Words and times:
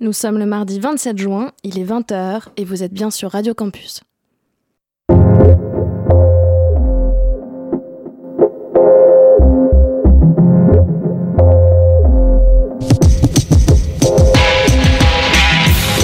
Nous 0.00 0.12
sommes 0.12 0.38
le 0.38 0.46
mardi 0.46 0.78
27 0.78 1.18
juin, 1.18 1.50
il 1.64 1.76
est 1.76 1.84
20h 1.84 2.42
et 2.56 2.64
vous 2.64 2.84
êtes 2.84 2.92
bien 2.92 3.10
sur 3.10 3.32
Radio 3.32 3.52
Campus. 3.52 4.00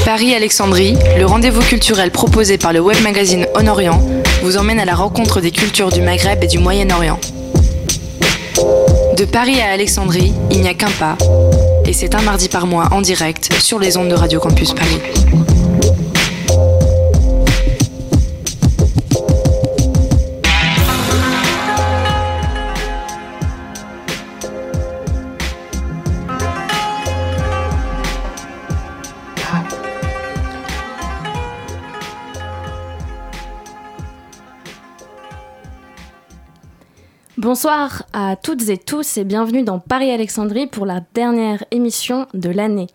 Paris-Alexandrie, 0.05 0.97
le 1.17 1.25
rendez-vous 1.25 1.63
culturel 1.63 2.11
proposé 2.11 2.59
par 2.59 2.73
le 2.73 2.81
web 2.81 3.01
magazine 3.01 3.47
On 3.55 3.69
Orient, 3.69 4.01
vous 4.43 4.57
emmène 4.57 4.81
à 4.81 4.85
la 4.85 4.97
rencontre 4.97 5.41
des 5.41 5.53
cultures 5.53 5.91
du 5.91 6.03
Maghreb 6.03 6.43
et 6.43 6.49
du 6.49 6.59
Moyen-Orient. 6.59 7.21
De 9.17 9.25
Paris 9.25 9.61
à 9.61 9.71
Alexandrie, 9.71 10.33
il 10.51 10.63
n'y 10.63 10.69
a 10.69 10.75
qu'un 10.75 10.91
pas, 10.99 11.17
et 11.87 11.93
c'est 11.93 12.15
un 12.15 12.23
mardi 12.23 12.49
par 12.49 12.67
mois 12.67 12.89
en 12.93 13.01
direct 13.01 13.53
sur 13.61 13.79
les 13.79 13.97
ondes 13.97 14.09
de 14.09 14.15
Radio 14.15 14.41
Campus 14.41 14.73
Paris. 14.73 15.44
Bonsoir 37.55 38.03
à 38.13 38.35
toutes 38.35 38.69
et 38.69 38.77
tous 38.77 39.17
et 39.17 39.23
bienvenue 39.23 39.63
dans 39.63 39.79
Paris-Alexandrie 39.79 40.67
pour 40.67 40.87
la 40.87 41.03
dernière 41.15 41.63
émission 41.71 42.27
de 42.35 42.51
l'année. 42.51 42.89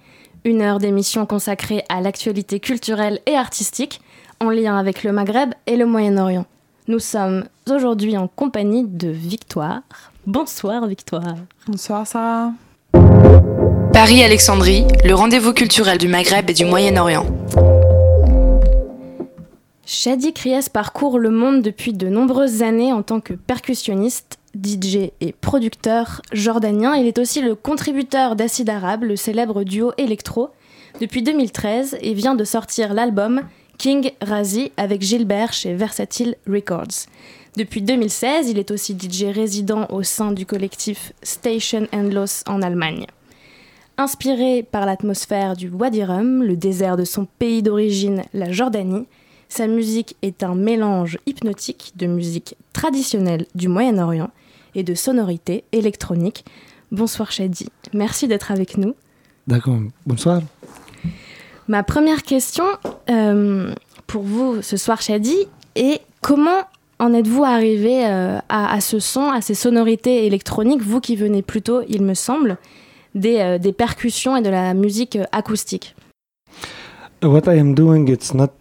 Une 0.43 0.61
heure 0.61 0.79
d'émission 0.79 1.25
consacrée 1.25 1.85
à 1.87 2.01
l'actualité 2.01 2.59
culturelle 2.59 3.21
et 3.25 3.35
artistique 3.35 4.01
en 4.41 4.49
lien 4.49 4.77
avec 4.77 5.05
le 5.05 5.13
Maghreb 5.13 5.53
et 5.65 5.77
le 5.77 5.85
Moyen-Orient. 5.85 6.45
Nous 6.89 6.99
sommes 6.99 7.45
aujourd'hui 7.71 8.17
en 8.17 8.27
compagnie 8.27 8.83
de 8.83 9.07
Victoire. 9.07 9.79
Bonsoir 10.27 10.85
Victoire. 10.87 11.35
Bonsoir 11.65 12.05
Sarah. 12.05 12.51
Paris-Alexandrie, 13.93 14.83
le 15.05 15.13
rendez-vous 15.13 15.53
culturel 15.53 15.97
du 15.97 16.09
Maghreb 16.09 16.49
et 16.49 16.53
du 16.53 16.65
Moyen-Orient. 16.65 17.25
Shadi 19.85 20.33
Kriès 20.33 20.69
parcourt 20.69 21.17
le 21.17 21.31
monde 21.31 21.61
depuis 21.61 21.93
de 21.93 22.09
nombreuses 22.09 22.61
années 22.61 22.93
en 22.93 23.01
tant 23.01 23.21
que 23.21 23.33
percussionniste, 23.33 24.38
DJ 24.55 25.11
et 25.21 25.33
producteur 25.33 26.21
jordanien. 26.31 26.95
Il 26.95 27.07
est 27.07 27.19
aussi 27.19 27.41
le 27.41 27.55
contributeur 27.55 28.35
d'Acide 28.35 28.69
Arabe, 28.69 29.03
le 29.03 29.15
célèbre 29.15 29.63
duo 29.63 29.91
électro, 29.97 30.49
depuis 30.99 31.21
2013 31.21 31.97
et 32.01 32.13
vient 32.13 32.35
de 32.35 32.43
sortir 32.43 32.93
l'album 32.93 33.41
King 33.77 34.11
Razi 34.21 34.71
avec 34.77 35.01
Gilbert 35.01 35.53
chez 35.53 35.73
Versatile 35.73 36.35
Records. 36.47 37.07
Depuis 37.55 37.81
2016, 37.81 38.49
il 38.49 38.59
est 38.59 38.71
aussi 38.71 38.95
DJ 38.99 39.25
résident 39.33 39.87
au 39.89 40.03
sein 40.03 40.31
du 40.31 40.45
collectif 40.45 41.13
Station 41.23 41.87
Endlos 41.93 42.43
en 42.47 42.61
Allemagne. 42.61 43.05
Inspiré 43.97 44.63
par 44.63 44.85
l'atmosphère 44.85 45.55
du 45.55 45.69
Wadi 45.69 46.03
Rum, 46.03 46.43
le 46.43 46.55
désert 46.55 46.95
de 46.95 47.03
son 47.05 47.25
pays 47.25 47.63
d'origine, 47.63 48.23
la 48.33 48.51
Jordanie, 48.51 49.07
sa 49.49 49.67
musique 49.67 50.15
est 50.21 50.43
un 50.43 50.55
mélange 50.55 51.17
hypnotique 51.25 51.93
de 51.95 52.05
musique 52.05 52.55
traditionnelle 52.71 53.47
du 53.55 53.67
Moyen-Orient 53.67 54.29
et 54.79 54.83
de 54.83 54.95
sonorités 54.95 55.65
électroniques. 55.73 56.45
Bonsoir 56.91 57.31
Shadi, 57.31 57.67
merci 57.93 58.27
d'être 58.27 58.51
avec 58.51 58.77
nous. 58.77 58.95
D'accord, 59.45 59.79
bonsoir. 60.05 60.41
Ma 61.67 61.83
première 61.83 62.23
question 62.23 62.63
euh, 63.09 63.73
pour 64.07 64.23
vous 64.23 64.61
ce 64.61 64.77
soir 64.77 65.01
Shadi 65.01 65.35
est 65.75 66.01
comment 66.21 66.63
en 66.97 67.13
êtes-vous 67.13 67.43
arrivé 67.43 68.05
euh, 68.05 68.39
à, 68.49 68.73
à, 68.73 68.81
ce 68.81 68.99
son, 68.99 69.29
à 69.29 69.41
ces 69.41 69.53
sonorités 69.53 70.25
électroniques, 70.25 70.81
vous 70.81 70.99
qui 70.99 71.15
venez 71.15 71.41
plutôt, 71.41 71.81
il 71.87 72.01
me 72.03 72.13
semble, 72.13 72.57
des, 73.15 73.37
euh, 73.39 73.57
des 73.57 73.71
percussions 73.71 74.35
et 74.35 74.41
de 74.41 74.49
la 74.49 74.73
musique 74.73 75.17
acoustique? 75.31 75.95
What 77.21 77.43
I 77.47 77.59
am 77.59 77.75
doing, 77.75 78.07
it's 78.07 78.33
not 78.33 78.51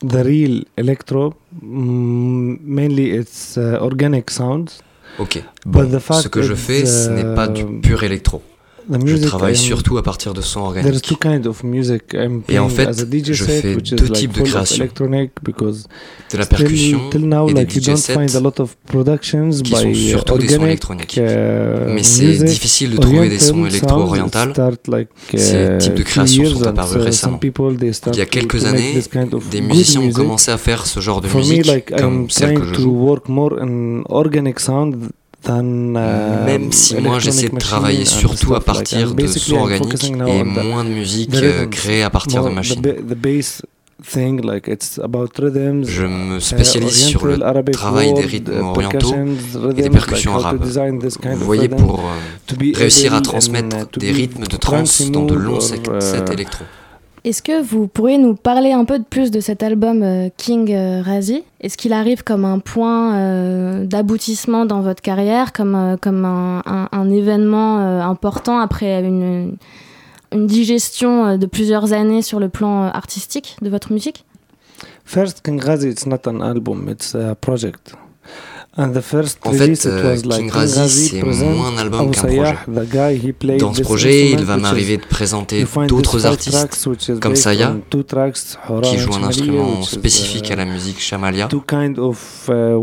the 0.00 0.22
real 0.24 0.64
electro. 0.76 1.34
Mm, 1.62 2.58
mainly, 2.62 3.10
it's 3.10 3.56
uh, 3.56 3.78
organic 3.80 4.30
sounds. 4.30 4.82
Ok. 5.18 5.42
Bon, 5.66 5.88
ce 6.22 6.28
que 6.28 6.42
je 6.42 6.54
fais, 6.54 6.86
ce 6.86 7.08
n'est 7.08 7.34
pas 7.34 7.48
du 7.48 7.64
pur 7.80 8.02
électro. 8.02 8.42
Je 9.06 9.16
travaille 9.16 9.56
surtout 9.56 9.98
à 9.98 10.02
partir 10.02 10.34
de 10.34 10.40
sons 10.40 10.60
organiques. 10.60 11.12
Et 12.48 12.58
en 12.58 12.68
fait, 12.68 12.88
je 12.92 13.44
fais 13.44 13.76
deux 13.76 14.08
types 14.10 14.32
de 14.32 14.42
création. 14.42 14.86
De 16.32 16.38
la 16.38 16.46
percussion 16.46 17.10
et 17.48 17.54
des 17.54 17.64
DJ 17.68 17.94
sets 17.96 18.16
qui 19.62 19.70
sont 19.72 19.94
surtout 19.94 20.38
des 20.38 20.48
sons 20.48 20.64
électroniques. 20.66 21.20
Mais 21.20 22.02
c'est 22.02 22.44
difficile 22.44 22.90
de 22.92 22.96
trouver 22.98 23.28
des 23.28 23.38
sons 23.38 23.64
électro-orientales. 23.66 24.52
Ces 25.36 25.78
types 25.78 25.94
de 25.94 26.02
créations 26.02 26.44
sont 26.46 26.66
apparus 26.66 27.02
récemment. 27.02 27.40
Il 27.42 28.16
y 28.16 28.20
a 28.20 28.26
quelques 28.26 28.64
années, 28.64 28.94
des 29.50 29.60
musiciens 29.60 30.00
ont 30.02 30.10
commencé 30.10 30.50
à 30.50 30.58
faire 30.58 30.86
ce 30.86 31.00
genre 31.00 31.20
de 31.20 31.28
musique, 31.28 31.94
comme 31.96 32.28
celle 32.30 32.58
que 32.58 32.64
je 32.66 32.74
joue. 32.74 33.16
Euh, 35.48 36.46
Même 36.46 36.72
si 36.72 36.96
moi 36.96 37.18
j'essaie 37.18 37.48
de 37.48 37.58
travailler 37.58 38.04
surtout 38.04 38.54
à 38.54 38.60
partir 38.60 39.14
de 39.14 39.26
sons 39.26 39.56
organiques 39.56 40.04
et 40.04 40.44
moins 40.44 40.84
de 40.84 40.90
musique 40.90 41.34
euh, 41.34 41.66
créée 41.66 42.02
à 42.02 42.10
partir 42.10 42.44
de 42.44 42.50
machines. 42.50 42.82
Je 44.02 46.06
me 46.06 46.40
spécialise 46.40 47.06
uh, 47.06 47.10
sur 47.10 47.26
le 47.26 47.70
travail 47.70 48.12
des 48.12 48.22
rythmes 48.22 48.62
orientaux 48.62 49.14
et 49.70 49.82
des 49.82 49.90
percussions 49.90 50.34
arabes. 50.34 50.62
Vous 50.62 51.44
voyez, 51.44 51.68
pour 51.68 52.00
euh, 52.00 52.74
réussir 52.74 53.14
à 53.14 53.20
transmettre 53.20 53.98
des 53.98 54.12
rythmes 54.12 54.44
de 54.44 54.56
trance 54.56 55.10
dans 55.10 55.24
de 55.24 55.34
longs 55.34 55.60
sets 55.60 55.82
uh, 55.88 56.32
électro. 56.32 56.64
Est-ce 57.24 57.42
que 57.42 57.62
vous 57.62 57.88
pourriez 57.88 58.18
nous 58.18 58.34
parler 58.34 58.72
un 58.72 58.84
peu 58.84 58.98
de 58.98 59.04
plus 59.04 59.30
de 59.30 59.40
cet 59.40 59.62
album 59.62 60.02
euh, 60.02 60.28
King 60.36 60.70
euh, 60.74 61.00
Razi 61.00 61.42
Est-ce 61.62 61.78
qu'il 61.78 61.94
arrive 61.94 62.22
comme 62.22 62.44
un 62.44 62.58
point 62.58 63.16
euh, 63.16 63.86
d'aboutissement 63.86 64.66
dans 64.66 64.82
votre 64.82 65.00
carrière, 65.00 65.54
comme, 65.54 65.74
euh, 65.74 65.96
comme 65.96 66.26
un, 66.26 66.62
un, 66.66 67.10
événement 67.10 67.78
important 68.02 68.58
après 68.58 69.02
une, 69.02 69.56
une 70.32 70.46
digestion 70.46 71.38
de 71.38 71.46
plusieurs 71.46 71.94
années 71.94 72.20
sur 72.20 72.40
le 72.40 72.50
plan 72.50 72.82
artistique 72.82 73.56
de 73.62 73.70
votre 73.70 73.90
musique? 73.90 74.26
First, 75.06 75.40
King 75.42 75.58
Razi, 75.62 75.88
it's 75.88 76.04
not 76.04 76.26
an 76.26 76.42
album, 76.42 76.90
it's 76.90 77.14
a 77.14 77.34
project. 77.34 77.94
En 78.76 79.52
fait, 79.52 79.86
euh, 79.86 80.16
King 80.16 80.50
Razi, 80.50 81.08
c'est 81.08 81.22
moins 81.22 81.68
un 81.74 81.78
album 81.78 82.10
qu'un 82.10 82.22
projet. 82.22 82.54
Dans 83.58 83.72
ce 83.72 83.82
projet, 83.82 84.30
il 84.32 84.42
va 84.44 84.56
m'arriver 84.56 84.96
de 84.96 85.04
présenter 85.06 85.64
d'autres 85.86 86.26
artistes, 86.26 86.88
comme 87.20 87.36
Saya, 87.36 87.76
qui 88.82 88.98
joue 88.98 89.14
un 89.14 89.22
instrument 89.24 89.82
spécifique 89.82 90.50
à 90.50 90.56
la 90.56 90.64
musique 90.64 91.00
chamalia, 91.00 91.48
euh, 92.48 92.74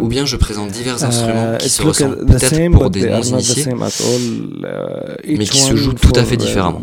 ou 0.00 0.08
bien 0.08 0.24
je 0.24 0.36
présente 0.36 0.70
divers 0.70 1.02
instruments 1.04 1.56
qui 1.58 1.68
se 1.68 1.82
ressemblent 1.82 2.24
peut-être 2.26 2.70
pour 2.72 2.90
des 2.90 3.08
non-initiés, 3.10 3.66
mais 5.26 5.44
qui 5.46 5.60
se 5.60 5.76
jouent 5.76 5.92
tout 5.92 6.12
à 6.16 6.24
fait 6.24 6.36
différemment. 6.36 6.80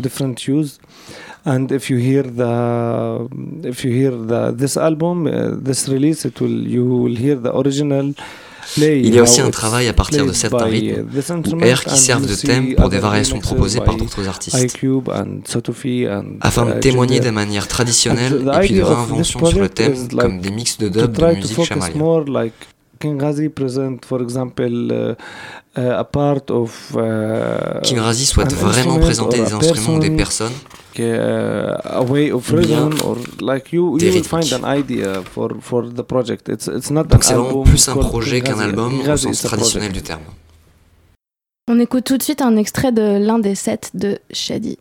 And 1.46 1.66
if 1.70 1.90
you 1.90 1.98
hear 1.98 2.22
the 2.22 3.28
if 3.64 3.84
you 3.84 3.92
hear 3.92 4.10
the 4.10 4.54
this 4.56 4.76
album 4.76 5.26
uh, 5.26 5.54
this 5.68 5.88
release 5.88 6.24
it 6.24 6.40
will 6.40 6.66
you 6.66 6.84
will 6.84 7.16
hear 7.16 7.36
the 7.40 7.52
original 7.54 8.14
Il 8.76 9.14
y 9.14 9.18
a 9.18 9.22
aussi 9.22 9.40
un 9.40 9.50
travail 9.50 9.88
à 9.88 9.92
partir 9.92 10.26
de 10.26 10.32
certains 10.32 10.64
rythmes 10.64 11.06
ou 11.52 11.60
airs 11.64 11.84
qui 11.84 11.96
servent 11.96 12.26
de 12.26 12.34
thème 12.34 12.74
pour 12.74 12.88
des 12.88 12.98
variations 12.98 13.38
proposées 13.38 13.80
par 13.80 13.96
d'autres 13.96 14.26
artistes, 14.26 14.56
afin 16.40 16.66
de 16.66 16.72
témoigner 16.80 17.20
de 17.20 17.30
manière 17.30 17.68
traditionnelle 17.68 18.50
et 18.54 18.58
puis 18.60 18.74
de 18.74 18.82
réinvention 18.82 19.44
sur 19.44 19.58
le 19.58 19.68
thème 19.68 20.08
comme 20.08 20.40
des 20.40 20.50
mix 20.50 20.78
de 20.78 20.88
dub 20.88 21.12
de 21.12 21.34
musique 21.34 21.64
chamalia. 21.64 22.50
King 22.98 23.20
Razi 23.20 23.48
present, 23.48 24.04
for 24.04 24.20
example, 24.22 24.92
uh, 24.92 25.14
a 25.76 26.04
part 26.04 26.50
of. 26.50 26.94
Uh, 26.94 27.80
King 27.82 27.98
Razi 27.98 28.26
souhaite 28.26 28.52
vraiment 28.52 28.98
présenter 28.98 29.38
des 29.38 29.52
instruments 29.52 29.96
ou 29.96 29.98
des 29.98 30.10
personnes. 30.10 30.52
Uh, 30.96 31.74
a 31.84 32.02
way 32.02 32.30
of 32.30 32.48
rhythm 32.50 32.92
or 33.04 33.16
like 33.40 33.72
you, 33.72 33.98
you 33.98 34.12
will 34.12 34.22
find 34.22 34.52
an 34.52 34.64
idea 34.64 35.22
for 35.24 35.56
for 35.60 35.82
the 35.92 36.04
project. 36.04 36.48
It's 36.48 36.68
it's 36.68 36.90
not 36.90 37.04
Donc 37.04 37.24
c'est 37.24 37.34
vraiment 37.34 37.64
plus 37.64 37.88
un 37.88 37.96
projet 37.96 38.40
qu'un 38.40 38.60
album 38.60 39.00
au 39.00 39.16
sens 39.16 39.42
traditionnel 39.42 39.92
du 39.92 40.02
terme. 40.02 40.22
On 41.68 41.80
écoute 41.80 42.04
tout 42.04 42.18
de 42.18 42.22
suite 42.22 42.42
un 42.42 42.56
extrait 42.56 42.92
de 42.92 43.18
l'un 43.18 43.40
des 43.40 43.56
sets 43.56 43.90
de 43.94 44.18
Shady. 44.30 44.78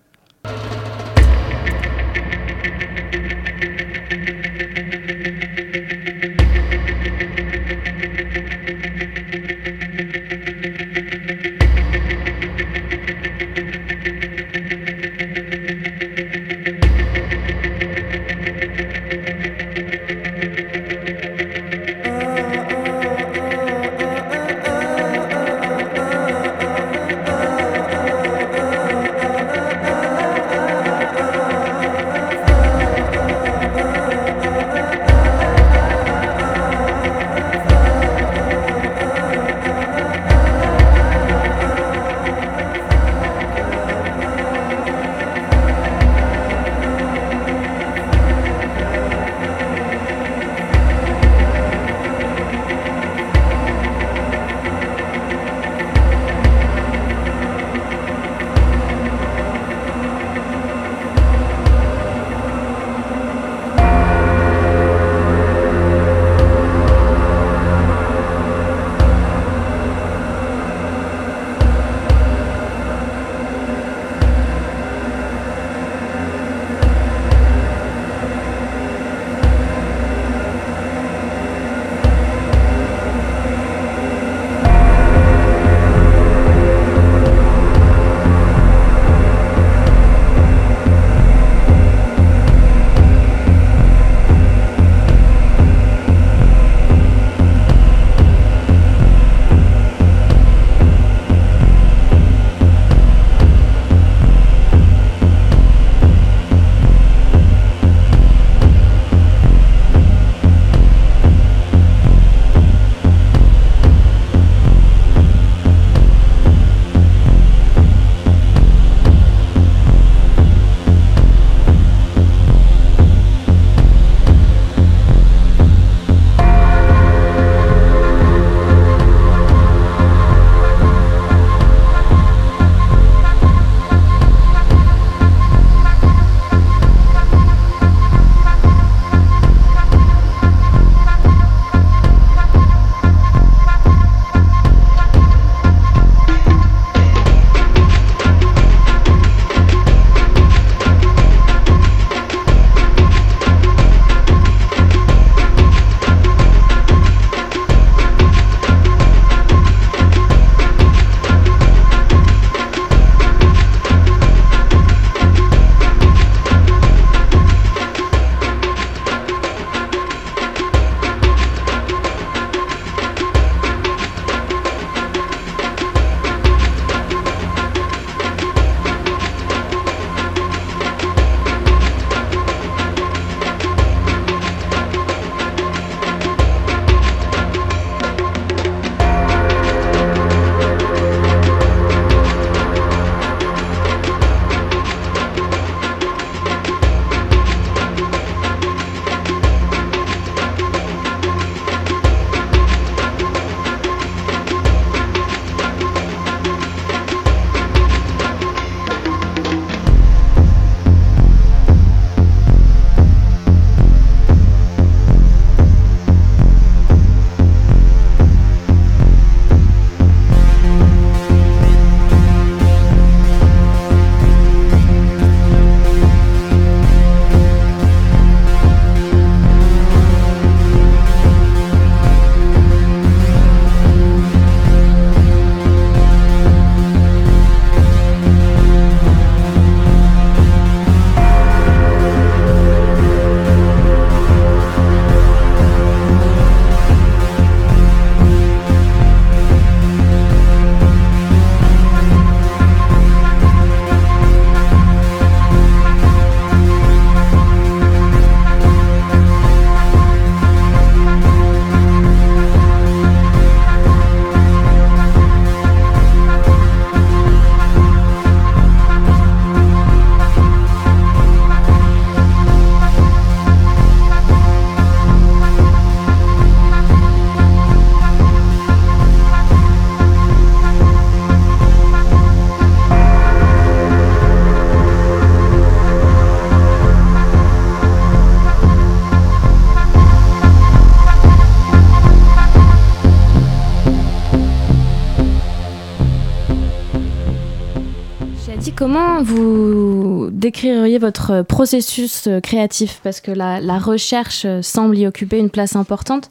Comment 298.84 299.24
vous 299.24 300.28
décririez 300.30 300.98
votre 300.98 301.42
processus 301.44 302.28
créatif? 302.44 303.00
Parce 303.02 303.22
que 303.22 303.32
la, 303.32 303.80
recherche 303.80 304.46
semble 304.62 304.98
y 304.98 305.08
occuper 305.08 305.40
une 305.40 305.50
place 305.50 305.78
importante. 305.78 306.30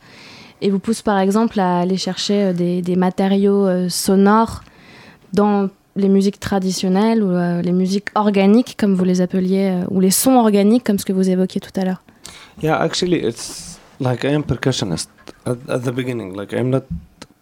Et 0.61 0.68
vous 0.68 0.78
pousse 0.78 1.00
par 1.00 1.18
exemple 1.18 1.59
à 1.59 1.78
aller 1.78 1.97
chercher 1.97 2.52
des, 2.52 2.97
matériaux 2.97 3.88
sonores 3.88 4.64
dans 5.32 5.71
les 5.97 6.11
musiques 6.11 6.40
traditionnelles 6.40 7.23
ou 7.23 7.30
euh, 7.30 7.62
les 7.62 7.73
musiques 7.73 8.09
organiques, 8.14 8.76
comme 8.78 8.94
vous 8.94 9.04
les 9.04 9.23
appeliez, 9.23 9.71
euh, 9.71 9.85
ou 9.90 10.00
les 10.00 10.11
sons 10.11 10.37
organiques, 10.37 10.85
comme 10.85 10.99
ce 10.99 11.06
que 11.06 11.12
vous 11.14 11.30
évoquiez 11.30 11.61
tout 11.61 11.80
à 11.80 11.85
l'heure. 11.85 12.02
Yeah, 12.62 12.78
actually, 12.78 13.25
it's 13.25 13.78
like 13.99 14.25
I 14.25 14.35
am 14.35 14.42
percussionist 14.42 15.09
at, 15.47 15.56
at 15.68 15.80
the 15.80 15.90
beginning. 15.90 16.35
Like 16.35 16.52
I'm 16.52 16.71
not 16.71 16.85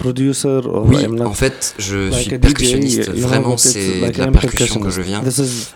producer 0.05 0.61
or 0.67 0.87
oui, 0.87 0.97
I'm 1.05 1.15
not 1.15 1.27
en 1.27 1.33
fait, 1.43 1.75
je 1.79 2.11
suis 2.11 2.39
percussionniste. 2.39 3.15
DJ, 3.15 3.21
Vraiment, 3.21 3.57
c'est 3.57 4.01
like 4.01 4.17
de 4.17 4.25
la 4.25 4.33
percussion 4.33 4.81
que 4.81 4.91
je 4.91 5.03
viens, 5.03 5.23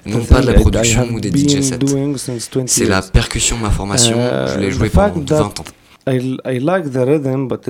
non 0.07 0.25
pas 0.25 0.41
de 0.41 0.47
la 0.47 0.55
production 0.55 1.05
ou 1.13 1.21
des 1.21 1.31
DJ 1.31 1.61
sets. 1.61 1.79
C'est 2.67 2.87
la 2.87 3.03
percussion, 3.03 3.57
ma 3.59 3.71
formation. 3.71 4.17
Uh, 4.17 4.49
je 4.55 4.59
l'ai 4.61 4.71
joué 4.71 4.89
pendant 4.89 5.25
20 5.25 5.61
ans. 5.61 5.65
The 6.07 7.05
rhythm, 7.11 7.49
but 7.49 7.63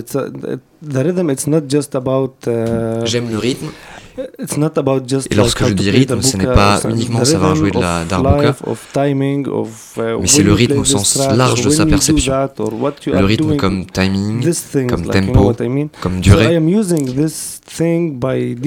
it's 4.38 4.56
not 4.56 4.72
about. 4.76 5.02
Et 5.30 5.34
lorsque 5.34 5.64
je 5.64 5.72
dis 5.72 5.90
rythme, 5.90 6.22
ce 6.22 6.36
n'est 6.36 6.44
pas 6.44 6.80
uniquement 6.88 7.24
savoir 7.24 7.56
jouer 7.56 7.70
de 7.70 7.80
la 7.80 8.04
darbuka, 8.04 8.56
uh, 8.66 10.20
mais 10.20 10.26
c'est 10.26 10.42
le 10.42 10.52
rythme 10.52 10.78
au 10.78 10.84
sens 10.84 11.18
large 11.34 11.62
de 11.62 11.70
sa 11.70 11.86
perception. 11.86 12.32
Le 13.06 13.24
rythme 13.24 13.56
comme 13.56 13.86
timing, 13.86 14.44
comme 14.88 15.06
tempo, 15.06 15.52
comme 16.00 16.20
durée. 16.20 16.60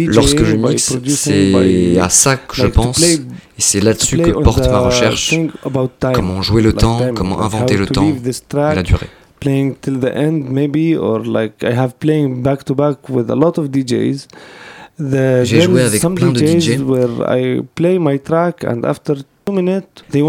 Lorsque 0.08 0.44
je 0.44 0.56
mixe, 0.56 0.98
c'est 1.08 2.00
à 2.00 2.10
ça 2.10 2.38
que 2.38 2.56
je 2.56 2.68
pense, 2.68 3.02
et 3.04 3.20
c'est 3.58 3.80
là-dessus 3.80 4.18
que 4.18 4.32
porte 4.32 4.68
ma 4.70 4.80
recherche, 4.80 5.36
comment 6.14 6.42
jouer 6.42 6.62
le 6.62 6.74
temps, 6.74 7.00
comment 7.16 7.42
inventer 7.42 7.78
le 7.78 7.88
temps 7.88 8.08
et 8.08 8.76
la 8.76 8.84
durée. 8.84 9.10
Playing 9.40 9.76
till 9.80 10.00
the 10.00 10.10
end, 10.16 10.50
maybe, 10.50 10.98
or 10.98 11.20
like 11.24 11.62
I 11.62 11.72
have 11.72 12.00
playing 12.00 12.42
back 12.42 12.64
to 12.66 12.74
back 12.74 13.08
with 13.08 13.30
a 13.30 13.36
lot 13.36 13.60
of 13.60 13.68
DJs. 13.68 14.26
J'ai 15.44 15.62
joué 15.62 15.82
avec 15.84 16.02
plein 16.16 16.32
de 16.32 16.40
DJ. 16.60 16.78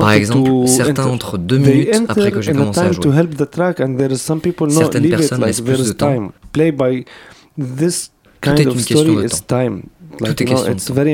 Par 0.00 0.12
exemple, 0.12 0.50
certains 0.66 1.06
entre 1.06 1.38
deux 1.38 1.58
minutes 1.58 1.88
après 2.08 2.30
que 2.30 2.40
j'ai 2.42 2.52
commencé 2.52 2.80
à 2.80 2.92
jouer. 2.92 3.02
Certaines 4.70 5.02
personnes 5.10 5.44
laissent 5.44 5.60
plus 5.60 5.78
de 5.86 5.92
temps. 5.92 6.32
Tout 8.40 8.50
est 8.50 8.64
une 8.64 8.84
question 8.84 9.02
de 9.04 9.28
temps. 9.46 9.80
Tout 10.24 10.42
est 10.42 10.44
question 10.46 10.74
de 10.74 10.78
temps 10.78 11.04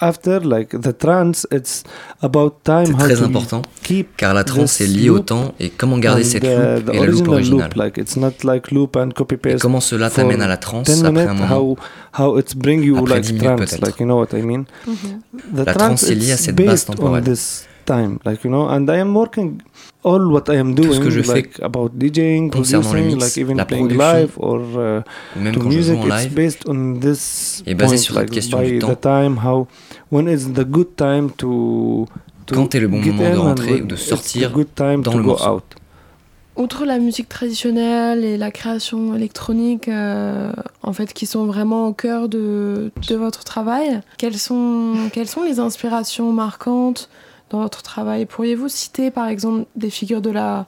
after 0.00 0.40
like 0.40 0.80
the 0.80 0.92
trance 0.96 1.46
it's 1.50 1.82
about 2.22 2.54
time 2.64 2.86
c'est 2.86 3.14
très 3.14 3.22
important 3.22 3.62
car 4.16 4.34
la 4.34 4.44
trance 4.44 4.80
est 4.80 4.86
liée 4.86 5.10
au 5.10 5.20
temps 5.20 5.54
et 5.58 5.70
comment 5.70 5.98
garder 5.98 6.24
cette 6.24 6.44
loop 6.44 6.94
et 6.94 6.98
la 6.98 7.06
loop 7.06 7.28
originale. 7.28 7.70
like 7.76 7.98
it's 7.98 8.16
not 8.16 8.44
like 8.44 8.70
loop 8.70 8.96
and 8.96 9.10
copy 9.14 9.36
paste 9.36 9.56
et 9.56 9.60
comment 9.60 9.80
cela 9.80 10.10
t'amène 10.10 10.42
à 10.42 10.48
la 10.48 10.56
trance 10.56 10.88
après 10.88 11.26
un 11.26 11.34
moment? 11.34 11.54
how, 11.54 11.76
how 12.18 12.38
it's 12.38 12.54
bring 12.54 12.82
you 12.82 12.96
après 12.98 13.16
like 13.16 13.24
10 13.24 13.32
minutes 13.32 13.56
peut-être. 13.56 13.84
like 13.84 14.00
you 14.00 14.06
know 14.06 14.18
what 14.18 14.36
I 14.36 14.42
mean? 14.42 14.64
Mm 14.86 14.94
-hmm. 14.94 15.64
la 15.64 15.74
trance 15.74 16.02
est 16.04 16.14
liée 16.14 16.32
à 16.32 16.36
cette 16.36 16.56
base 16.56 16.84
temporelle 16.84 17.24
time. 17.92 18.18
Like 18.24 18.44
you 18.44 18.50
know 18.50 18.68
and 18.68 18.86
I 18.88 18.98
am 19.00 19.14
working 19.14 19.48
all 20.04 20.22
what 20.34 20.44
I 20.48 20.56
am 20.58 20.74
doing 20.74 20.88
Tout 20.88 20.94
ce 20.94 21.00
que 21.00 21.10
je 21.10 21.20
like 21.20 21.54
fais 21.56 21.62
about 21.64 21.90
DJing 22.02 22.50
concernant 22.50 22.92
le 22.94 23.02
mix, 23.02 23.24
like 23.24 23.36
even 23.38 23.56
la 23.56 23.64
playing 23.64 23.88
live 23.88 24.32
or 24.36 24.60
uh, 24.60 25.02
ou 25.36 25.40
même 25.40 25.54
to 25.54 25.60
quand 25.60 25.68
music. 25.68 25.96
je 25.96 26.00
joue 26.00 26.02
en 26.02 26.06
it's 26.16 26.24
live. 26.24 26.34
based 26.34 26.62
on 26.68 26.78
this 27.00 27.62
est 27.66 27.74
basé 27.74 27.96
point, 27.96 27.96
sur 27.96 28.14
like 28.14 28.28
cette 28.28 28.34
question 28.34 28.58
by 28.60 28.70
du 28.72 28.78
temps. 28.78 28.94
the 28.94 29.00
time 29.00 29.34
how 29.44 29.66
when 30.10 30.28
is 30.28 30.52
the 30.54 30.64
good 30.64 30.94
time 30.96 31.30
to, 31.36 32.06
to 32.46 32.54
quand 32.54 32.74
est 32.74 32.80
le 32.80 32.88
bon 32.88 33.00
moment 33.00 33.30
de 33.30 33.36
rentrer 33.36 33.82
ou 33.82 33.86
de 33.86 33.96
sortir 33.96 34.52
dans 34.52 35.16
le 35.16 35.22
morceau? 35.22 35.56
out? 35.56 35.64
Outre 36.56 36.84
la 36.84 36.98
musique 36.98 37.28
traditionnelle 37.28 38.24
et 38.24 38.36
la 38.36 38.50
création 38.50 39.14
électronique, 39.14 39.86
euh, 39.86 40.50
en 40.82 40.92
fait, 40.92 41.12
qui 41.12 41.24
sont 41.24 41.46
vraiment 41.46 41.86
au 41.86 41.92
cœur 41.92 42.28
de, 42.28 42.90
de 43.08 43.14
votre 43.14 43.44
travail, 43.44 44.00
quelles 44.18 44.36
sont, 44.38 44.94
quelles 45.12 45.28
sont 45.28 45.44
les 45.44 45.60
inspirations 45.60 46.32
marquantes 46.32 47.08
dans 47.50 47.60
votre 47.60 47.82
travail 47.82 48.26
Pourriez-vous 48.26 48.68
citer 48.68 49.10
par 49.10 49.28
exemple 49.28 49.66
des 49.76 49.90
figures 49.90 50.20
de 50.20 50.30
la, 50.30 50.66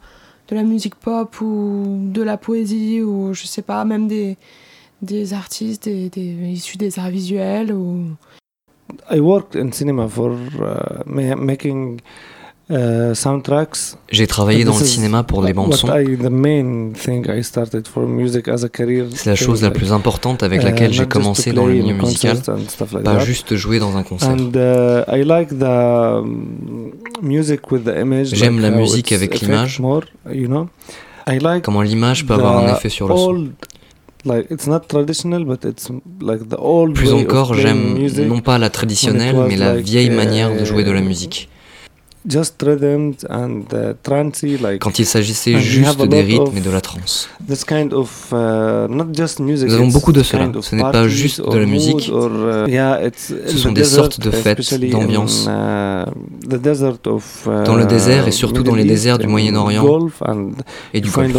de 0.49 0.57
la 0.57 0.63
musique 0.63 0.95
pop 0.95 1.41
ou 1.41 1.99
de 2.13 2.23
la 2.23 2.37
poésie 2.37 3.03
ou 3.03 3.33
je 3.35 3.47
sais 3.47 3.63
pas, 3.63 3.85
même 3.85 4.09
des, 4.09 4.37
des 5.03 5.33
artistes 5.33 5.87
issus 5.87 6.77
des 6.77 6.99
arts 6.99 7.11
visuels 7.11 7.73
ou... 7.73 8.07
I 9.09 9.21
worked 9.21 9.55
in 9.55 9.71
cinema 9.71 10.09
for 10.09 10.33
uh, 10.33 11.05
making 11.07 12.01
Uh, 12.71 13.13
J'ai 14.13 14.27
travaillé 14.29 14.63
dans 14.63 14.79
le 14.79 14.85
cinéma 14.85 15.25
pour 15.25 15.43
les 15.43 15.53
bandes 15.53 15.75
son. 15.75 15.89
C'est 19.15 19.31
la 19.31 19.35
chose 19.35 19.63
la 19.63 19.73
plus 19.73 19.93
importante 19.93 20.45
avec 20.45 20.63
laquelle 20.63 20.93
uh, 20.93 20.95
j'ai 20.95 21.07
commencé 21.07 21.53
dans 21.53 21.67
le 21.67 21.75
milieu 21.75 21.95
musical, 21.95 22.39
pas 23.03 23.19
juste 23.19 23.57
jouer 23.57 23.81
dans 23.81 23.97
un 23.97 24.05
concert. 24.05 24.37
J'aime 28.33 28.61
la 28.61 28.71
musique 28.71 29.11
avec 29.13 29.41
l'image. 29.41 29.83
Comment 31.65 31.83
l'image 31.83 32.25
peut 32.25 32.35
avoir 32.35 32.59
un 32.59 32.73
effet 32.73 32.89
sur 32.89 33.09
le 33.09 33.17
son. 33.17 33.49
Plus 36.95 37.13
encore, 37.13 37.55
j'aime 37.55 37.99
non 38.29 38.41
pas 38.41 38.59
la 38.59 38.71
traditionnelle, 38.71 39.37
mais 39.49 39.57
la 39.57 39.75
vieille 39.75 40.11
manière 40.11 40.57
de 40.57 40.65
jouer 40.65 40.85
de 40.85 40.93
la 40.93 41.01
musique. 41.01 41.49
Quand 44.81 44.99
il 44.99 45.07
s'agissait 45.07 45.59
juste 45.59 46.03
des 46.07 46.21
rythmes 46.21 46.57
et 46.57 46.61
de 46.61 46.71
la 46.71 46.83
trance. 46.83 47.31
This 47.49 47.65
kind 47.65 47.95
of, 47.95 48.29
uh, 48.33 48.87
not 48.91 49.07
just 49.15 49.41
music, 49.41 49.69
Nous 49.69 49.75
avons 49.75 49.89
beaucoup 49.89 50.13
de 50.13 50.23
cela. 50.23 50.51
Ce 50.61 50.75
n'est 50.75 50.83
pas 50.83 51.09
juste 51.09 51.41
de 51.41 51.57
la 51.57 51.65
musique. 51.65 52.09
Uh, 52.09 53.11
Ce 53.47 53.57
sont 53.57 53.73
des 53.73 53.85
sortes 53.85 54.21
de 54.21 54.31
fêtes, 54.31 54.75
d'ambiance. 54.91 55.49
Uh, 55.49 56.05
uh, 56.47 56.59
dans 57.65 57.77
le 57.77 57.87
désert 57.87 58.29
et 58.29 58.33
surtout 58.33 58.63
dans 58.63 58.75
les 58.75 58.85
déserts 58.85 59.19
du 59.19 59.27
Moyen-Orient 59.27 60.09
et 60.93 61.01
du 61.01 61.11
Golfe. 61.11 61.33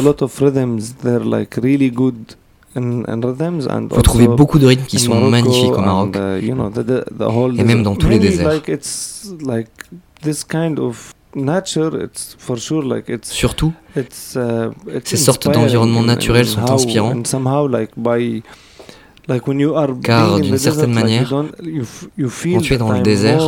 Vous 2.75 4.01
trouvez 4.01 4.27
beaucoup 4.27 4.57
de 4.57 4.65
rythmes 4.65 4.85
qui 4.85 4.97
sont 4.97 5.29
magnifiques 5.29 5.77
au 5.77 5.81
Maroc 5.81 6.17
et 6.41 7.63
même 7.63 7.83
dans 7.83 7.95
tous 7.95 8.09
les 8.09 8.17
déserts. 8.17 8.61
Surtout, 13.23 13.73
ces 15.03 15.17
sortes 15.17 15.49
d'environnements 15.49 16.03
naturels 16.03 16.47
sont 16.47 16.69
inspirants. 16.69 17.15
Car 20.03 20.39
d'une 20.39 20.57
certaine 20.57 20.93
manière, 20.93 21.29
quand 21.29 21.45
tu 22.61 22.73
es 22.73 22.77
dans 22.77 22.91
le 22.91 22.99
désert, 23.01 23.39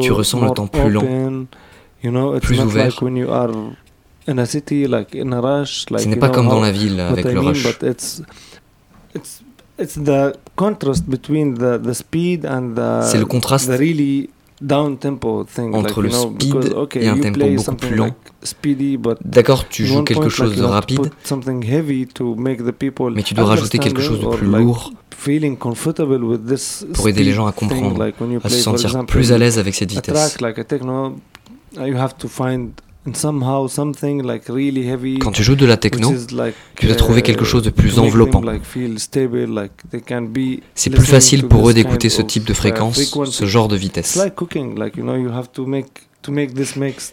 tu 0.00 0.12
ressens 0.12 0.44
le 0.44 0.50
temps 0.50 0.66
plus 0.66 0.90
lent, 0.90 1.46
plus 2.40 2.60
ouvert. 2.60 2.92
Ce 2.92 3.04
n'est 6.08 6.16
pas 6.16 6.28
comme 6.30 6.48
dans 6.48 6.60
la 6.60 6.70
ville 6.72 7.00
avec 7.00 7.24
le 7.24 7.40
rush. 7.40 7.66
C'est 9.78 9.96
le 13.18 13.26
contraste 13.26 13.70
entre 15.74 16.00
le 16.02 16.10
speed 16.10 16.54
et 16.96 17.08
un 17.08 17.14
tempo 17.18 17.38
beaucoup 17.56 17.76
plus 17.76 17.96
lent. 17.96 18.16
D'accord, 19.24 19.68
tu 19.68 19.84
joues 19.86 20.02
quelque 20.04 20.28
chose 20.28 20.56
de 20.56 20.62
rapide, 20.64 21.10
mais 23.14 23.22
tu 23.22 23.34
dois 23.34 23.44
rajouter 23.46 23.78
quelque 23.78 24.00
chose 24.02 24.20
de 24.20 24.26
plus 24.36 24.46
lourd 24.46 24.92
pour 26.94 27.08
aider 27.08 27.24
les 27.24 27.32
gens 27.32 27.46
à 27.46 27.52
comprendre, 27.52 28.02
à 28.42 28.48
se 28.48 28.56
sentir 28.62 29.06
plus 29.06 29.32
à 29.32 29.38
l'aise 29.38 29.58
avec 29.58 29.74
cette 29.74 29.90
vitesse. 29.92 30.36
Quand 35.20 35.30
tu 35.32 35.42
joues 35.42 35.56
de 35.56 35.66
la 35.66 35.76
techno, 35.76 36.12
tu 36.76 36.86
dois 36.86 36.96
trouver 36.96 37.22
quelque 37.22 37.44
chose 37.44 37.62
de 37.62 37.70
plus 37.70 37.98
enveloppant. 37.98 38.42
C'est 40.74 40.90
plus 40.90 41.06
facile 41.06 41.46
pour 41.46 41.68
eux 41.68 41.74
d'écouter 41.74 42.08
ce 42.08 42.22
type 42.22 42.44
de 42.44 42.54
fréquence, 42.54 43.00
ce 43.30 43.44
genre 43.46 43.68
de 43.68 43.76
vitesse. 43.76 44.18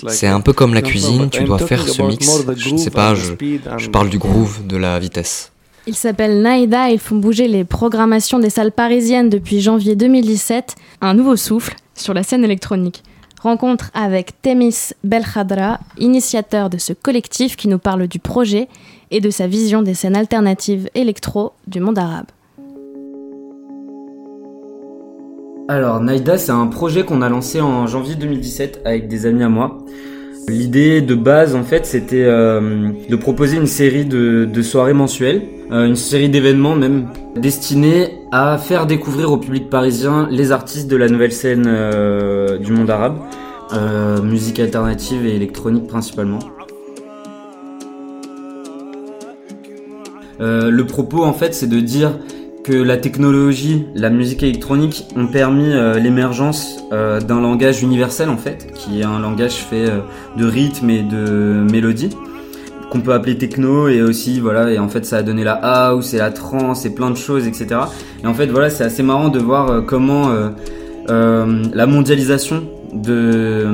C'est 0.08 0.28
un 0.28 0.42
peu 0.42 0.54
comme 0.54 0.74
la 0.74 0.82
cuisine, 0.82 1.30
tu 1.30 1.44
dois 1.44 1.58
faire 1.60 1.88
ce 1.88 2.02
mix. 2.02 2.30
Je 2.56 2.70
ne 2.70 2.78
sais 2.78 2.90
pas, 2.90 3.14
je, 3.14 3.34
je 3.78 3.90
parle 3.90 4.10
du 4.10 4.18
groove, 4.18 4.66
de 4.66 4.78
la 4.78 4.98
vitesse. 5.00 5.52
Ils 5.88 5.96
s'appellent 5.96 6.42
Naïda 6.42 6.92
ils 6.92 7.00
font 7.00 7.16
bouger 7.16 7.48
les 7.48 7.64
programmations 7.64 8.38
des 8.38 8.52
salles 8.52 8.72
parisiennes 8.72 9.30
depuis 9.30 9.62
janvier 9.62 9.96
2017. 9.96 10.76
Un 11.02 11.16
nouveau 11.16 11.36
souffle 11.36 11.76
sur 11.96 12.14
la 12.14 12.22
scène 12.24 12.44
électronique. 12.44 13.04
Rencontre 13.42 13.90
avec 13.96 14.40
Temis 14.44 14.92
Belkhadra, 15.04 15.80
initiateur 15.98 16.70
de 16.70 16.78
ce 16.78 16.94
collectif 16.94 17.56
qui 17.56 17.68
nous 17.68 17.80
parle 17.80 18.08
du 18.08 18.20
projet 18.20 18.68
et 19.10 19.20
de 19.20 19.32
sa 19.32 19.48
vision 19.48 19.82
des 19.82 19.96
scènes 19.96 20.16
alternatives 20.16 20.90
électro 20.94 21.54
du 21.66 21.80
monde 21.80 21.98
arabe. 21.98 22.28
Alors, 25.68 26.02
Naïda, 26.02 26.38
c'est 26.38 26.52
un 26.52 26.68
projet 26.68 27.04
qu'on 27.04 27.24
a 27.24 27.30
lancé 27.30 27.62
en 27.62 27.88
janvier 27.88 28.14
2017 28.14 28.82
avec 28.86 29.08
des 29.08 29.26
amis 29.26 29.44
à 29.44 29.50
moi. 29.50 29.80
L'idée 30.48 31.02
de 31.02 31.16
base, 31.16 31.56
en 31.56 31.64
fait, 31.64 31.86
c'était 31.86 32.26
euh, 32.26 32.90
de 33.10 33.16
proposer 33.16 33.58
une 33.58 33.68
série 33.68 34.06
de, 34.06 34.62
soirées 34.62 34.94
mensuelles, 34.94 35.44
euh, 35.72 35.86
une 35.86 35.96
série 35.96 36.30
d'événements 36.30 36.76
même, 36.76 37.08
destinés 37.36 38.20
à 38.32 38.58
faire 38.58 38.86
découvrir 38.86 39.32
au 39.32 39.38
public 39.38 39.70
parisien 39.70 40.28
les 40.32 40.52
artistes 40.52 40.90
de 40.90 40.98
la 40.98 41.08
nouvelle 41.08 41.32
scène 41.32 41.66
euh, 41.68 42.58
du 42.58 42.72
monde 42.72 42.90
arabe, 42.90 43.18
musique 44.24 44.60
alternative 44.60 45.26
et 45.26 45.36
électronique 45.36 45.88
principalement. 45.88 46.40
le 50.40 50.82
propos, 50.82 51.24
en 51.24 51.34
fait, 51.34 51.54
c'est 51.54 51.70
de 51.70 51.80
dire 51.80 52.12
que 52.64 52.74
la 52.74 52.98
technologie, 52.98 53.86
la 53.96 54.10
musique 54.10 54.44
électronique 54.44 55.06
ont 55.16 55.28
permis 55.28 55.74
euh, 55.74 55.98
l'émergence 56.00 56.84
euh, 56.92 57.20
d'un 57.20 57.42
langage 57.42 57.82
universel 57.82 58.30
en 58.30 58.38
fait, 58.38 58.72
qui 58.74 59.02
est 59.02 59.04
un 59.04 59.20
langage 59.20 59.56
fait 59.56 59.90
euh, 59.90 60.02
de 60.38 60.46
rythme 60.46 60.90
et 60.90 61.02
de 61.02 61.66
mélodie 61.72 62.10
qu'on 62.92 63.02
peut 63.02 63.14
appeler 63.14 63.38
techno 63.38 63.88
et 63.88 64.02
aussi 64.02 64.42
voilà 64.42 64.70
et 64.70 64.78
en 64.78 64.90
fait 64.90 65.06
ça 65.06 65.18
a 65.18 65.24
donné 65.24 65.46
la 65.46 65.54
house 65.54 66.14
et 66.14 66.18
la 66.18 66.30
trance 66.30 66.86
et 66.86 66.94
plein 66.94 67.10
de 67.10 67.16
choses 67.16 67.48
etc 67.48 67.80
et 68.22 68.28
en 68.28 68.34
fait 68.34 68.48
voilà 68.48 68.70
c'est 68.70 68.84
assez 68.84 69.02
marrant 69.02 69.30
de 69.30 69.40
voir 69.40 69.86
comment 69.86 70.30
la 71.08 71.86
mondialisation 71.86 72.66
de, 72.92 73.66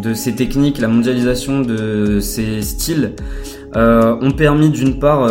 de 0.00 0.14
ces 0.14 0.34
techniques 0.34 0.78
la 0.78 0.88
mondialisation 0.88 1.60
de 1.60 2.18
ces 2.20 2.62
styles 2.62 3.12
ont 3.74 4.32
permis 4.34 4.70
d'une 4.70 4.98
part 4.98 5.28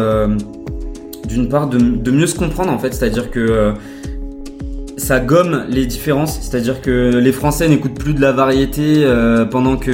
d'une 1.28 1.50
part 1.50 1.68
de, 1.68 2.12
mieux 2.12 2.28
se 2.28 2.36
comprendre 2.36 2.72
en 2.72 2.80
fait, 2.80 2.94
c'est-à-dire 2.94 3.32
que 3.32 3.40
euh, 3.40 3.72
ça 4.98 5.20
gomme 5.20 5.66
les 5.70 5.86
différences, 5.86 6.40
c'est-à-dire 6.42 6.82
que 6.82 7.18
les 7.18 7.32
Français 7.32 7.68
n'écoutent 7.68 8.00
plus 8.00 8.14
de 8.14 8.22
la 8.22 8.32
variété 8.32 9.04
euh, 9.04 9.46
pendant 9.46 9.76
que 9.78 9.92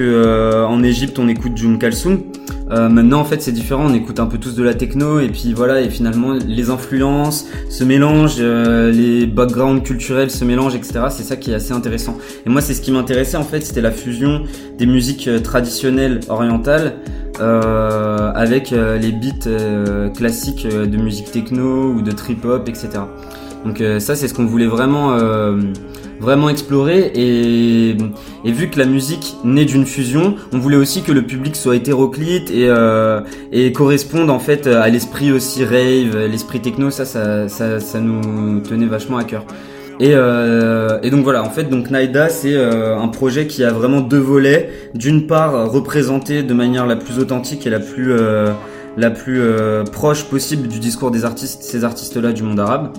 euh, 0.00 0.66
en 0.66 0.82
Égypte 0.82 1.18
on 1.18 1.28
écoute 1.28 1.56
Jum 1.56 1.78
Kalsoum. 1.78 2.20
maintenant 2.68 3.20
en 3.20 3.24
fait 3.24 3.42
c'est 3.42 3.52
différent, 3.52 3.86
on 3.86 3.94
écoute 3.94 4.18
un 4.18 4.26
peu 4.26 4.38
tous 4.38 4.56
de 4.56 4.62
la 4.62 4.74
techno 4.74 5.20
et 5.20 5.28
puis 5.28 5.52
voilà 5.54 5.80
et 5.80 5.88
finalement 5.88 6.32
les 6.32 6.70
influences 6.70 7.46
se 7.70 7.84
mélangent, 7.84 8.40
les 8.40 9.26
backgrounds 9.26 9.82
culturels 9.84 10.30
se 10.30 10.44
mélangent 10.44 10.74
etc. 10.74 11.06
C'est 11.10 11.22
ça 11.22 11.36
qui 11.36 11.52
est 11.52 11.54
assez 11.54 11.72
intéressant. 11.72 12.16
Et 12.44 12.50
moi 12.50 12.60
c'est 12.60 12.74
ce 12.74 12.80
qui 12.80 12.90
m'intéressait 12.90 13.36
en 13.36 13.44
fait, 13.44 13.60
c'était 13.60 13.82
la 13.82 13.92
fusion 13.92 14.42
des 14.78 14.86
musiques 14.86 15.30
traditionnelles 15.42 16.20
orientales 16.28 16.94
avec 17.40 18.72
euh, 18.72 18.98
les 18.98 19.12
beats 19.12 19.46
euh, 19.46 20.08
classiques 20.10 20.66
de 20.66 20.96
musique 20.96 21.30
techno 21.30 21.92
ou 21.92 22.02
de 22.02 22.12
trip 22.12 22.44
hop, 22.44 22.68
etc. 22.68 22.88
Donc 23.64 23.82
ça 23.98 24.14
c'est 24.14 24.28
ce 24.28 24.34
qu'on 24.34 24.46
voulait 24.46 24.66
vraiment 24.66 25.18
vraiment 26.20 26.48
explorer 26.48 27.10
et, 27.16 27.96
vu 28.44 28.70
que 28.70 28.78
la 28.78 28.84
musique 28.86 29.34
naît 29.42 29.64
d'une 29.64 29.84
fusion, 29.84 30.36
on 30.52 30.58
voulait 30.58 30.76
aussi 30.76 31.02
que 31.02 31.10
le 31.10 31.22
public 31.22 31.56
soit 31.56 31.74
hétéroclite 31.74 32.52
et, 32.52 33.72
corresponde 33.72 34.30
en 34.30 34.38
fait 34.38 34.68
à 34.68 34.88
l'esprit 34.88 35.32
aussi 35.32 35.64
rave, 35.64 36.16
l'esprit 36.30 36.60
techno, 36.60 36.90
ça, 36.90 37.04
ça 37.04 37.48
ça 37.48 38.00
nous 38.00 38.60
tenait 38.60 38.86
vachement 38.86 39.16
à 39.16 39.24
cœur. 39.24 39.44
Et, 39.98 40.12
euh, 40.14 40.98
et, 41.02 41.10
donc 41.10 41.24
voilà, 41.24 41.42
en 41.42 41.50
fait, 41.50 41.64
donc 41.64 41.90
Naida, 41.90 42.28
c'est 42.28 42.54
euh, 42.54 42.98
un 42.98 43.08
projet 43.08 43.46
qui 43.46 43.64
a 43.64 43.70
vraiment 43.70 44.00
deux 44.00 44.18
volets. 44.18 44.70
D'une 44.94 45.26
part, 45.26 45.70
représenter 45.70 46.42
de 46.42 46.54
manière 46.54 46.86
la 46.86 46.96
plus 46.96 47.18
authentique 47.18 47.66
et 47.66 47.70
la 47.70 47.80
plus 47.80 48.12
euh, 48.12 48.52
la 48.98 49.10
plus 49.10 49.40
euh, 49.40 49.84
proche 49.84 50.24
possible 50.24 50.68
du 50.68 50.78
discours 50.78 51.10
des 51.10 51.24
artistes, 51.24 51.62
ces 51.62 51.84
artistes-là 51.84 52.32
du 52.32 52.42
monde 52.42 52.60
arabe. 52.60 52.92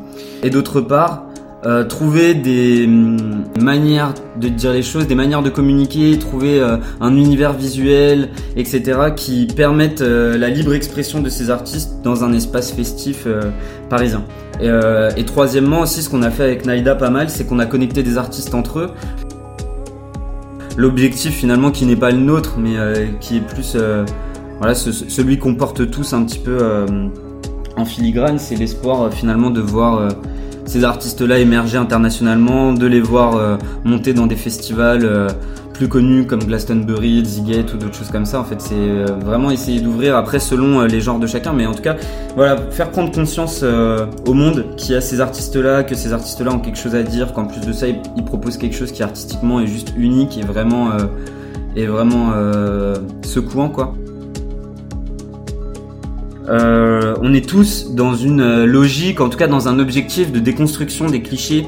Et 0.43 0.49
d'autre 0.49 0.81
part, 0.81 1.25
euh, 1.65 1.83
trouver 1.83 2.35
des 2.35 2.85
hum, 2.85 3.45
manières 3.59 4.13
de 4.39 4.47
dire 4.47 4.73
les 4.73 4.83
choses, 4.83 5.07
des 5.07 5.15
manières 5.15 5.43
de 5.43 5.49
communiquer, 5.49 6.17
trouver 6.17 6.61
un 6.99 7.15
univers 7.15 7.53
visuel, 7.53 8.29
etc., 8.55 9.11
qui 9.15 9.47
permettent 9.47 10.01
la 10.01 10.49
libre 10.49 10.73
expression 10.73 11.21
de 11.21 11.29
ces 11.29 11.49
artistes 11.49 12.01
dans 12.03 12.23
un 12.23 12.33
espace 12.33 12.71
festif 12.71 13.27
parisien. 13.89 14.23
Euh, 14.61 15.11
et, 15.15 15.25
troisièmement 15.25 15.81
aussi, 15.81 16.01
ce 16.01 16.09
qu'on 16.09 16.23
a 16.23 16.31
fait 16.31 16.43
avec 16.43 16.65
Naïda 16.65 16.95
pas 16.95 17.09
mal, 17.09 17.29
c'est 17.29 17.45
qu'on 17.45 17.59
a 17.59 17.65
connecté 17.65 18.03
des 18.03 18.17
artistes 18.17 18.53
entre 18.55 18.79
eux. 18.79 18.89
L'objectif 20.77 21.33
finalement 21.33 21.71
qui 21.71 21.85
n'est 21.85 21.95
pas 21.95 22.11
le 22.11 22.19
nôtre, 22.19 22.55
mais 22.59 22.77
euh, 22.77 23.07
qui 23.19 23.37
est 23.37 23.41
plus 23.41 23.73
euh, 23.75 24.05
voilà, 24.59 24.75
celui 24.75 25.39
qu'on 25.39 25.55
porte 25.55 25.89
tous 25.89 26.13
un 26.13 26.23
petit 26.23 26.39
peu 26.39 26.57
en 27.75 27.85
filigrane, 27.85 28.39
c'est 28.39 28.55
l'espoir 28.55 29.13
finalement 29.13 29.51
de 29.51 29.61
voir 29.61 30.09
ces 30.65 30.83
artistes-là 30.83 31.37
émerger 31.37 31.77
internationalement, 31.77 32.73
de 32.73 32.87
les 32.87 32.99
voir 32.99 33.59
monter 33.85 34.13
dans 34.13 34.25
des 34.25 34.35
festivals 34.35 35.27
plus 35.77 35.87
connus 35.87 36.25
comme 36.25 36.43
Glastonbury, 36.43 37.23
Ziget 37.23 37.65
ou 37.73 37.77
d'autres 37.77 37.95
choses 37.95 38.09
comme 38.09 38.25
ça. 38.25 38.39
En 38.39 38.43
fait, 38.43 38.59
c'est 38.59 38.73
euh, 38.73 39.05
vraiment 39.23 39.51
essayer 39.51 39.79
d'ouvrir 39.79 40.17
après 40.17 40.39
selon 40.39 40.81
euh, 40.81 40.87
les 40.87 41.01
genres 41.01 41.19
de 41.19 41.27
chacun, 41.27 41.53
mais 41.53 41.67
en 41.67 41.73
tout 41.73 41.83
cas, 41.83 41.95
voilà, 42.35 42.57
faire 42.71 42.89
prendre 42.89 43.11
conscience 43.11 43.61
euh, 43.63 44.07
au 44.25 44.33
monde 44.33 44.65
qu'il 44.75 44.93
y 44.93 44.95
a 44.95 45.01
ces 45.01 45.21
artistes-là, 45.21 45.83
que 45.83 45.95
ces 45.95 46.13
artistes-là 46.13 46.51
ont 46.51 46.59
quelque 46.59 46.79
chose 46.79 46.95
à 46.95 47.03
dire, 47.03 47.31
qu'en 47.31 47.45
plus 47.45 47.61
de 47.61 47.71
ça, 47.71 47.87
ils, 47.87 48.23
proposent 48.25 48.57
quelque 48.57 48.75
chose 48.75 48.91
qui 48.91 49.03
artistiquement 49.03 49.61
est 49.61 49.67
juste 49.67 49.93
unique 49.95 50.37
et 50.37 50.41
vraiment, 50.41 50.89
vraiment 51.75 52.33
secouant, 53.23 53.69
quoi. 53.69 53.93
on 56.49 57.33
est 57.33 57.47
tous 57.47 57.93
dans 57.93 58.15
une 58.15 58.65
logique, 58.65 59.21
en 59.21 59.29
tout 59.29 59.37
cas 59.37 59.47
dans 59.47 59.69
un 59.69 59.79
objectif 59.79 60.33
de 60.33 60.39
déconstruction 60.39 61.05
des 61.05 61.21
clichés 61.21 61.67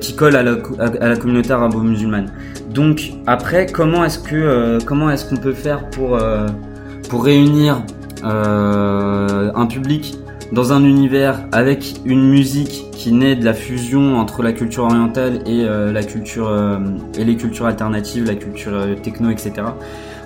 qui 0.00 0.14
collent 0.14 0.36
à 0.36 0.44
la 0.44 1.16
communauté 1.16 1.50
arabo-musulmane. 1.50 2.30
Donc 2.76 3.12
après, 3.26 3.64
comment 3.64 4.04
est-ce 4.04 4.18
que 4.18 4.36
euh, 4.36 4.78
comment 4.84 5.10
est-ce 5.10 5.24
qu'on 5.24 5.38
peut 5.38 5.54
faire 5.54 5.88
pour 5.88 6.14
euh, 6.14 6.46
pour 7.08 7.24
réunir 7.24 7.82
euh, 8.22 9.50
un 9.54 9.66
public 9.66 10.18
dans 10.52 10.74
un 10.74 10.84
univers 10.84 11.40
avec 11.52 11.94
une 12.04 12.28
musique 12.28 12.84
qui 12.92 13.12
naît 13.12 13.34
de 13.34 13.46
la 13.46 13.54
fusion 13.54 14.18
entre 14.18 14.42
la 14.42 14.52
culture 14.52 14.84
orientale 14.84 15.40
et 15.46 15.64
la 15.64 16.02
culture 16.04 16.54
et 17.18 17.24
les 17.24 17.36
cultures 17.36 17.66
alternatives, 17.66 18.24
la 18.24 18.36
culture 18.36 18.72
techno, 19.02 19.30
etc. 19.30 19.54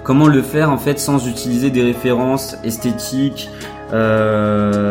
Comment 0.05 0.27
le 0.27 0.43
faire 0.43 0.71
en 0.71 0.77
fait 0.77 0.99
sans 0.99 1.27
utiliser 1.27 1.71
des 1.71 1.83
références 1.83 2.57
esthétiques, 2.65 3.49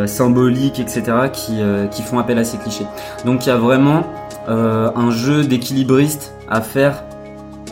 symboliques, 0.08 0.80
etc. 0.80 1.04
qui 1.32 1.60
qui 1.92 2.02
font 2.02 2.18
appel 2.18 2.40
à 2.40 2.44
ces 2.44 2.58
clichés? 2.58 2.88
Donc 3.24 3.46
il 3.46 3.50
y 3.50 3.52
a 3.52 3.58
vraiment 3.58 4.08
un 4.48 5.12
jeu 5.12 5.44
d'équilibriste 5.44 6.34
à 6.50 6.62
faire 6.62 7.04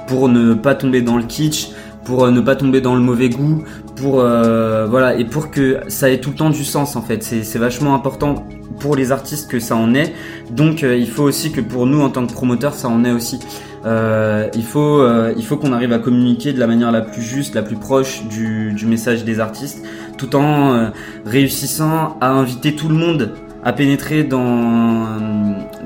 pour 0.07 0.29
ne 0.29 0.53
pas 0.53 0.73
tomber 0.73 1.01
dans 1.01 1.17
le 1.17 1.23
kitsch, 1.23 1.69
pour 2.07 2.23
euh, 2.23 2.31
ne 2.31 2.39
pas 2.39 2.55
tomber 2.55 2.79
dans 2.79 2.95
le 2.95 3.01
mauvais 3.01 3.29
goût, 3.29 3.63
pour 3.97 4.21
euh, 4.21 4.87
voilà 4.89 5.15
et 5.17 5.25
pour 5.25 5.51
que 5.51 5.81
ça 5.89 6.09
ait 6.09 6.19
tout 6.19 6.29
le 6.31 6.37
temps 6.37 6.49
du 6.49 6.63
sens 6.63 6.95
en 6.95 7.01
fait. 7.01 7.21
C'est 7.21 7.59
vachement 7.59 7.93
important 7.93 8.47
pour 8.79 8.95
les 8.95 9.11
artistes 9.11 9.51
que 9.51 9.59
ça 9.59 9.75
en 9.75 9.93
ait. 9.93 10.13
Donc 10.49 10.83
euh, 10.83 10.95
il 10.95 11.09
faut 11.09 11.23
aussi 11.23 11.51
que 11.51 11.59
pour 11.59 11.85
nous 11.85 12.01
en 12.01 12.09
tant 12.09 12.25
que 12.25 12.31
promoteurs 12.31 12.73
ça 12.73 12.87
en 12.87 13.03
ait 13.03 13.11
aussi. 13.11 13.39
il 13.85 14.63
faut 14.63 15.05
il 15.35 15.45
faut 15.45 15.57
qu'on 15.57 15.73
arrive 15.73 15.93
à 15.93 15.99
communiquer 15.99 16.53
de 16.53 16.59
la 16.59 16.67
manière 16.67 16.91
la 16.91 17.01
plus 17.01 17.21
juste, 17.21 17.55
la 17.55 17.61
plus 17.61 17.77
proche 17.77 18.23
du, 18.27 18.85
message 18.85 19.23
des 19.25 19.39
artistes, 19.39 19.85
tout 20.17 20.35
en 20.35 20.91
réussissant 21.25 22.17
à 22.21 22.31
inviter 22.31 22.75
tout 22.75 22.89
le 22.89 22.95
monde 22.95 23.33
à 23.63 23.73
pénétrer 23.73 24.23
dans 24.23 25.07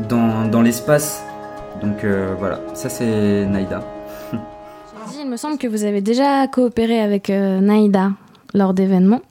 dans, 0.09 0.61
l'espace. 0.61 1.23
Donc 1.81 2.05
voilà, 2.39 2.59
ça 2.73 2.89
c'est 2.89 3.45
Naïda 3.45 4.00
me 5.31 5.37
semble 5.37 5.57
que 5.57 5.67
vous 5.67 5.85
avez 5.85 6.01
déjà 6.01 6.45
coopéré 6.47 6.99
avec 6.99 7.29
euh, 7.29 7.61
Naïda 7.61 8.11
lors 8.53 8.73
d'événements. 8.73 9.21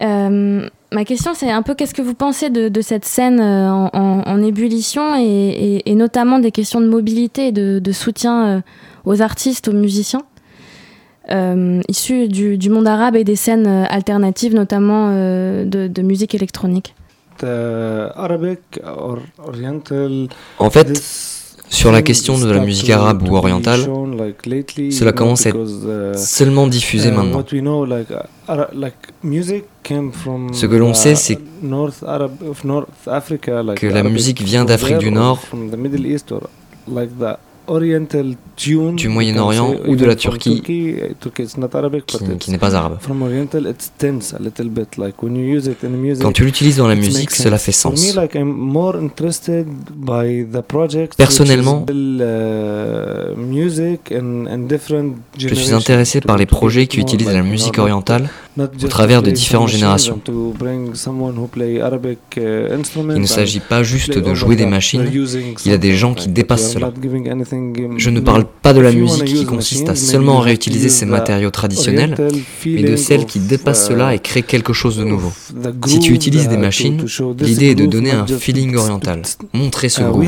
Euh, 0.00 0.66
ma 0.90 1.04
question, 1.04 1.34
c'est 1.34 1.50
un 1.50 1.60
peu 1.60 1.74
qu'est-ce 1.74 1.92
que 1.92 2.00
vous 2.00 2.14
pensez 2.14 2.48
de, 2.48 2.80
cette 2.80 3.04
scène 3.04 3.38
euh, 3.38 3.68
en, 3.68 4.42
ébullition 4.42 5.14
et, 5.16 5.94
notamment 5.94 6.38
des 6.38 6.50
questions 6.50 6.80
de 6.80 6.88
mobilité 6.88 7.48
et 7.48 7.52
de, 7.52 7.92
soutien 7.92 8.62
aux 9.04 9.20
artistes, 9.20 9.68
aux 9.68 9.74
musiciens 9.74 10.22
issus 11.88 12.28
du, 12.28 12.70
monde 12.70 12.88
arabe 12.88 13.14
et 13.14 13.24
des 13.24 13.36
scènes 13.36 13.66
alternatives, 13.66 14.54
notamment 14.54 15.10
de, 15.10 16.02
musique 16.02 16.34
électronique. 16.34 16.94
En 20.58 20.70
fait, 20.70 21.31
sur 21.72 21.90
la 21.90 22.02
question 22.02 22.38
de 22.38 22.50
la 22.50 22.60
musique 22.60 22.90
arabe 22.90 23.26
ou 23.28 23.34
orientale, 23.34 23.80
cela 24.90 25.12
commence 25.12 25.46
à 25.46 25.48
être 25.48 25.56
uh, 25.56 26.18
seulement 26.18 26.66
diffusé 26.66 27.08
uh, 27.08 27.12
maintenant. 27.12 27.42
Ce 30.52 30.66
que 30.66 30.76
l'on 30.76 30.94
sait, 30.94 31.14
c'est 31.14 31.38
que 33.80 33.86
la 33.86 34.02
musique 34.02 34.42
vient 34.42 34.64
d'Afrique 34.66 34.98
du 34.98 35.10
Nord 35.10 35.40
du 38.96 39.08
Moyen-Orient 39.08 39.74
ou 39.86 39.96
de 39.96 40.04
la 40.04 40.14
Turquie 40.16 40.60
qui, 40.62 40.96
n'est 42.50 42.58
pas 42.58 42.74
arabe. 42.74 42.98
Quand 46.20 46.32
tu 46.32 46.44
l'utilises 46.44 46.76
dans 46.76 46.88
la 46.88 46.94
musique, 46.94 47.30
cela 47.30 47.58
fait 47.58 47.72
sens. 47.72 48.14
Personnellement, 51.16 51.86
je 55.38 55.54
suis 55.54 55.72
intéressé 55.72 56.20
par 56.20 56.36
les 56.36 56.46
projets 56.46 56.86
qui 56.86 57.00
utilisent 57.00 57.32
la 57.32 57.42
musique 57.42 57.78
orientale 57.78 58.28
au 58.58 58.88
travers 58.88 59.22
de 59.22 59.30
différentes 59.30 59.68
générations. 59.68 60.20
Il 63.14 63.20
ne 63.20 63.26
s'agit 63.26 63.60
pas 63.60 63.82
juste 63.82 64.18
de 64.18 64.34
jouer 64.34 64.56
des 64.56 64.66
machines, 64.66 65.04
il 65.64 65.70
y 65.70 65.74
a 65.74 65.78
des 65.78 65.94
gens 65.94 66.14
qui 66.14 66.28
dépassent 66.28 66.72
cela. 66.72 66.92
Je 67.96 68.10
ne 68.10 68.20
parle 68.20 68.44
pas 68.62 68.72
de 68.72 68.80
la 68.80 68.92
musique 68.92 69.24
qui 69.24 69.44
consiste 69.44 69.88
à 69.88 69.94
seulement 69.94 70.40
réutiliser 70.40 70.88
ces 70.88 71.06
matériaux 71.06 71.50
traditionnels, 71.50 72.16
mais 72.66 72.82
de 72.82 72.96
celle 72.96 73.26
qui 73.26 73.40
dépasse 73.40 73.88
cela 73.88 74.14
et 74.14 74.18
crée 74.18 74.42
quelque 74.42 74.72
chose 74.72 74.96
de 74.96 75.04
nouveau. 75.04 75.32
Si 75.86 75.98
tu 76.00 76.12
utilises 76.12 76.48
des 76.48 76.56
machines, 76.56 77.04
l'idée 77.38 77.70
est 77.70 77.74
de 77.74 77.86
donner 77.86 78.12
un 78.12 78.26
feeling 78.26 78.76
oriental, 78.76 79.22
montrer 79.52 79.88
ce 79.88 80.02
groove. 80.02 80.26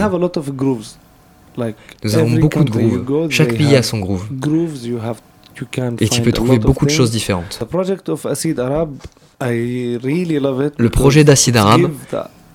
Nous 2.03 2.17
avons 2.17 2.37
beaucoup 2.37 2.65
de 2.65 2.71
grooves. 2.71 3.31
Chaque 3.31 3.55
pays 3.55 3.77
a 3.77 3.83
son 3.83 3.99
groove. 3.99 4.27
Et 6.01 6.09
tu 6.09 6.21
peux 6.21 6.33
trouver 6.33 6.59
beaucoup 6.59 6.85
de 6.85 6.91
choses 6.91 7.11
différentes. 7.11 7.61
Le 9.41 10.89
projet 10.89 11.25
d'Acide 11.25 11.57
Arabe, 11.57 11.91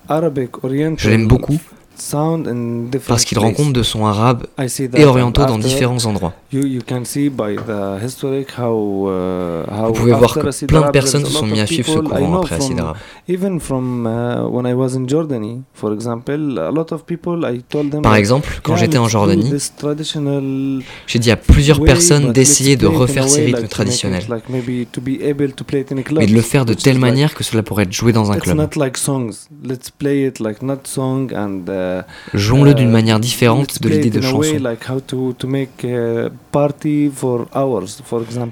je 0.08 1.08
l'aime 1.10 1.26
beaucoup 1.28 1.58
parce 3.06 3.24
qu'il 3.24 3.38
rencontre 3.38 3.72
de 3.72 3.82
sons 3.82 4.06
arabes 4.06 4.46
et 4.94 5.04
orientaux 5.04 5.44
dans 5.44 5.58
différents 5.58 6.04
endroits. 6.06 6.32
Uh, 6.52 6.58
Vous 9.86 9.92
pouvez 9.92 10.12
voir 10.12 10.34
que 10.34 10.64
plein 10.66 10.86
de 10.86 10.90
personnes 10.90 11.24
se 11.24 11.32
sont 11.32 11.46
mis 11.46 11.60
à 11.60 11.66
suivre 11.66 11.92
ce 11.92 11.98
courant 11.98 12.38
après 12.38 12.56
Acid 12.56 12.78
Arabe. 12.80 12.96
Par 18.02 18.14
exemple, 18.14 18.60
quand 18.62 18.76
j'étais 18.76 18.98
en 18.98 19.08
Jordanie, 19.08 19.52
j'ai 21.06 21.18
dit 21.18 21.30
à 21.30 21.36
plusieurs 21.36 21.82
personnes 21.82 22.32
d'essayer 22.32 22.76
de 22.76 22.86
refaire 22.86 23.28
ces 23.28 23.44
rythmes 23.44 23.68
traditionnels, 23.68 24.24
mais 24.52 26.26
de 26.26 26.34
le 26.34 26.40
faire 26.40 26.64
de 26.64 26.74
telle 26.74 26.98
manière 26.98 27.34
que 27.34 27.44
cela 27.44 27.62
pourrait 27.62 27.84
être 27.84 27.92
joué 27.92 28.12
dans 28.12 28.32
un 28.32 28.38
club. 28.38 28.56
Jouons-le 32.34 32.74
d'une 32.74 32.90
manière 32.90 33.20
différente 33.20 33.80
de 33.82 33.88
l'idée 33.88 34.10
de 34.10 34.20
chanson. 34.20 34.42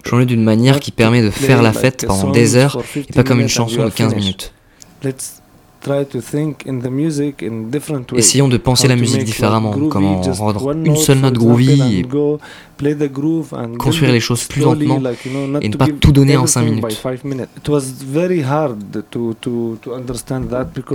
Jouons-le 0.05 0.27
d'une 0.27 0.44
manière 0.44 0.81
qui 0.81 0.90
permet 0.90 1.22
de 1.22 1.31
faire 1.31 1.62
la 1.62 1.72
fête 1.72 2.07
pendant 2.07 2.31
des 2.31 2.57
heures 2.57 2.79
et 2.96 3.12
pas 3.12 3.24
comme 3.24 3.40
une 3.40 3.48
chanson 3.48 3.85
de 3.85 3.90
15 3.90 4.14
minutes. 4.14 4.53
Essayons 8.16 8.48
de 8.48 8.57
penser 8.57 8.88
la 8.88 8.96
musique 8.96 9.24
différemment, 9.24 9.74
comment 9.88 10.20
rendre 10.20 10.72
une 10.72 10.96
seule 10.96 11.18
note 11.18 11.35
groovy 11.35 12.01
et 12.01 12.07
construire 13.79 14.12
les 14.12 14.20
choses 14.20 14.44
plus 14.44 14.62
lentement 14.62 15.01
et 15.61 15.68
ne 15.68 15.77
pas 15.77 15.87
tout 15.87 16.12
donner 16.12 16.37
en 16.37 16.46
5 16.46 16.62
minutes. 16.62 17.05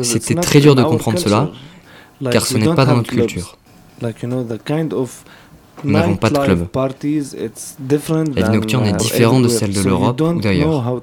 C'était 0.03 0.35
très 0.35 0.59
dur 0.59 0.75
de 0.75 0.83
comprendre 0.83 1.19
cela 1.19 1.49
car 2.31 2.45
ce 2.45 2.57
n'est 2.57 2.73
pas 2.73 2.85
dans 2.85 2.97
notre 2.97 3.11
culture. 3.11 3.57
Nous 5.83 5.91
n'avons 5.91 6.15
pas 6.15 6.29
de 6.29 6.37
club. 6.37 6.67
La 8.35 8.49
vie 8.49 8.53
nocturne 8.53 8.85
est 8.85 8.91
uh, 8.91 8.97
différente 8.97 9.43
de 9.43 9.47
celle 9.47 9.73
de 9.73 9.81
l'Europe 9.81 10.21
ou 10.21 10.39
d'ailleurs. 10.39 11.01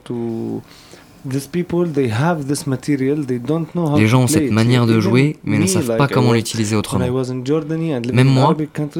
Les 3.96 4.06
gens 4.06 4.22
ont 4.22 4.26
cette 4.26 4.50
manière 4.50 4.86
de 4.86 5.00
jouer, 5.00 5.36
mais 5.44 5.58
ne 5.58 5.66
savent 5.66 5.96
pas 5.96 6.08
comment 6.08 6.32
l'utiliser 6.32 6.76
autrement. 6.76 7.04
Même 8.12 8.28
moi, 8.28 8.56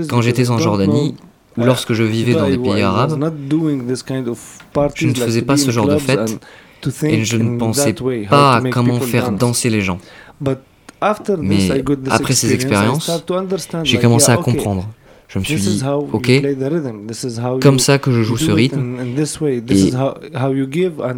quand 0.09 0.21
j'étais 0.21 0.51
en 0.51 0.59
Jordanie, 0.59 1.15
ou 1.57 1.65
lorsque 1.65 1.93
je 1.93 2.03
vivais 2.03 2.35
dans 2.35 2.49
des 2.49 2.59
pays 2.59 2.83
arabes, 2.83 3.19
je 4.95 5.07
ne 5.07 5.15
faisais 5.15 5.43
pas 5.43 5.57
ce 5.57 5.71
genre 5.71 5.89
de 5.89 5.99
fête 5.99 6.39
et 7.05 7.25
je 7.25 7.37
ne 7.37 7.59
pensais 7.59 7.95
pas 8.29 8.57
à 8.57 8.63
comment 8.71 9.01
faire 9.01 9.33
danser 9.33 9.71
les 9.71 9.81
gens. 9.81 9.99
Mais 11.39 11.83
après 12.11 12.35
ces 12.35 12.53
expériences, 12.53 13.11
j'ai 13.85 13.99
commencé 13.99 14.31
à 14.33 14.37
comprendre. 14.37 14.87
Je 15.29 15.39
me 15.39 15.45
suis 15.45 15.57
dit, 15.57 15.83
ok, 16.13 17.61
comme 17.61 17.79
ça 17.79 17.99
que 17.99 18.11
je 18.11 18.23
joue 18.23 18.37
ce 18.37 18.51
rythme, 18.51 18.97
et 19.47 19.63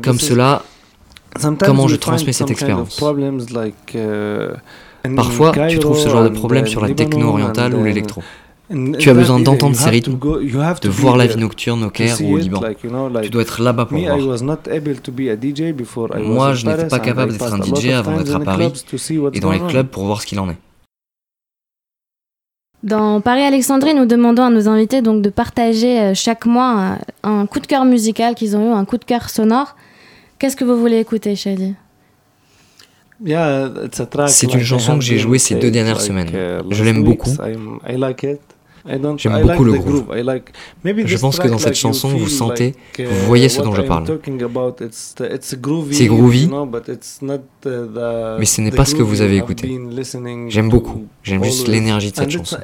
comme 0.03 0.18
cela, 0.18 0.62
comment 1.64 1.88
je 1.88 1.97
transmets 1.97 2.33
cette 2.33 2.51
expérience. 2.51 3.01
Uh, 3.95 5.16
Parfois, 5.16 5.53
tu 5.68 5.79
trouves 5.79 5.99
ce 5.99 6.09
genre 6.09 6.25
de 6.25 6.29
problème 6.29 6.66
sur 6.66 6.81
la 6.81 6.90
techno 6.90 7.29
orientale 7.29 7.75
ou 7.75 7.85
l'électro. 7.85 8.23
Tu 8.99 9.11
as 9.11 9.15
besoin 9.15 9.41
d'entendre 9.41 9.77
ces 9.77 9.91
rythmes, 9.91 10.19
de 10.19 10.89
voir 10.89 11.17
la 11.17 11.27
vie 11.27 11.37
nocturne 11.37 11.85
au 11.85 11.91
Caire 11.91 12.17
ou 12.23 12.35
au 12.35 12.39
Liban. 12.39 12.61
Tu 13.23 13.31
dois 13.31 13.43
être 13.43 13.63
là-bas 13.63 13.87
pour 13.87 13.99
voir. 13.99 14.19
Moi, 16.19 16.55
je 16.55 16.67
n'étais 16.67 16.89
pas 16.89 17.01
capable 17.01 17.33
d'être 17.33 17.53
un 17.53 17.63
DJ 17.63 17.89
avant 17.91 18.17
d'être 18.17 18.35
à 18.35 18.41
Paris 18.41 18.73
et 19.35 19.41
dans 19.41 19.53
les 19.53 19.61
clubs 19.61 19.89
pour 19.89 20.05
voir 20.05 20.21
ce 20.21 20.27
qu'il 20.27 20.41
en 20.41 20.51
est. 20.51 20.59
Dans 22.83 23.21
Paris-Alexandrie, 23.21 23.95
nous 23.95 24.07
demandons 24.07 24.43
à 24.43 24.51
nos 24.51 24.67
invités 24.67 25.03
donc 25.03 25.23
de 25.23 25.31
partager 25.31 26.01
euh, 26.01 26.15
chaque 26.15 26.47
mois 26.47 26.99
un 27.23 27.47
coup 27.47 27.61
de 27.61 27.67
cœur 27.69 27.85
musical 27.85 28.35
qu'ils 28.35 28.57
ont 28.57 28.73
eu, 28.73 28.75
un 28.75 28.85
coup 28.85 28.99
de 28.99 29.05
cœur 29.05 29.31
sonore. 29.31 29.77
Qu'est-ce 30.41 30.57
que 30.57 30.65
vous 30.65 30.77
voulez 30.77 30.99
écouter, 30.99 31.37
Shadi? 31.37 31.77
C'est 34.27 34.53
une 34.53 34.65
chanson 34.65 34.99
que 34.99 35.05
j'ai 35.05 35.19
jouée 35.19 35.39
ces 35.39 35.55
deux 35.55 35.71
dernières 35.71 36.01
semaines. 36.01 36.31
Uh, 36.31 36.63
Je 36.71 36.83
l'aime 36.83 37.05
beaucoup. 37.05 37.31
J'aime 39.16 39.42
beaucoup 39.42 39.64
le 39.64 39.73
groove. 39.75 40.05
Je 41.07 41.18
pense 41.18 41.38
que 41.38 41.49
dans 41.49 41.59
cette 41.59 41.75
chanson, 41.75 42.09
vous 42.09 42.29
sentez, 42.29 42.75
vous 42.99 43.05
uh, 43.05 43.27
voyez 43.27 43.49
ce 43.49 43.62
dont 43.62 43.75
je 43.75 43.83
parle. 43.83 44.07
C'est 45.92 46.07
groovy, 46.07 46.49
mais 48.38 48.45
ce 48.45 48.61
n'est 48.61 48.71
pas 48.71 48.85
ce 48.85 48.95
que 48.95 49.03
vous 49.03 49.21
avez 49.21 49.37
écouté. 49.37 49.79
J'aime 50.49 50.68
beaucoup. 50.68 51.07
J'aime 51.23 51.45
juste 51.45 51.68
l'énergie 51.68 52.11
de 52.11 52.16
cette 52.16 52.31
chanson. 52.31 52.59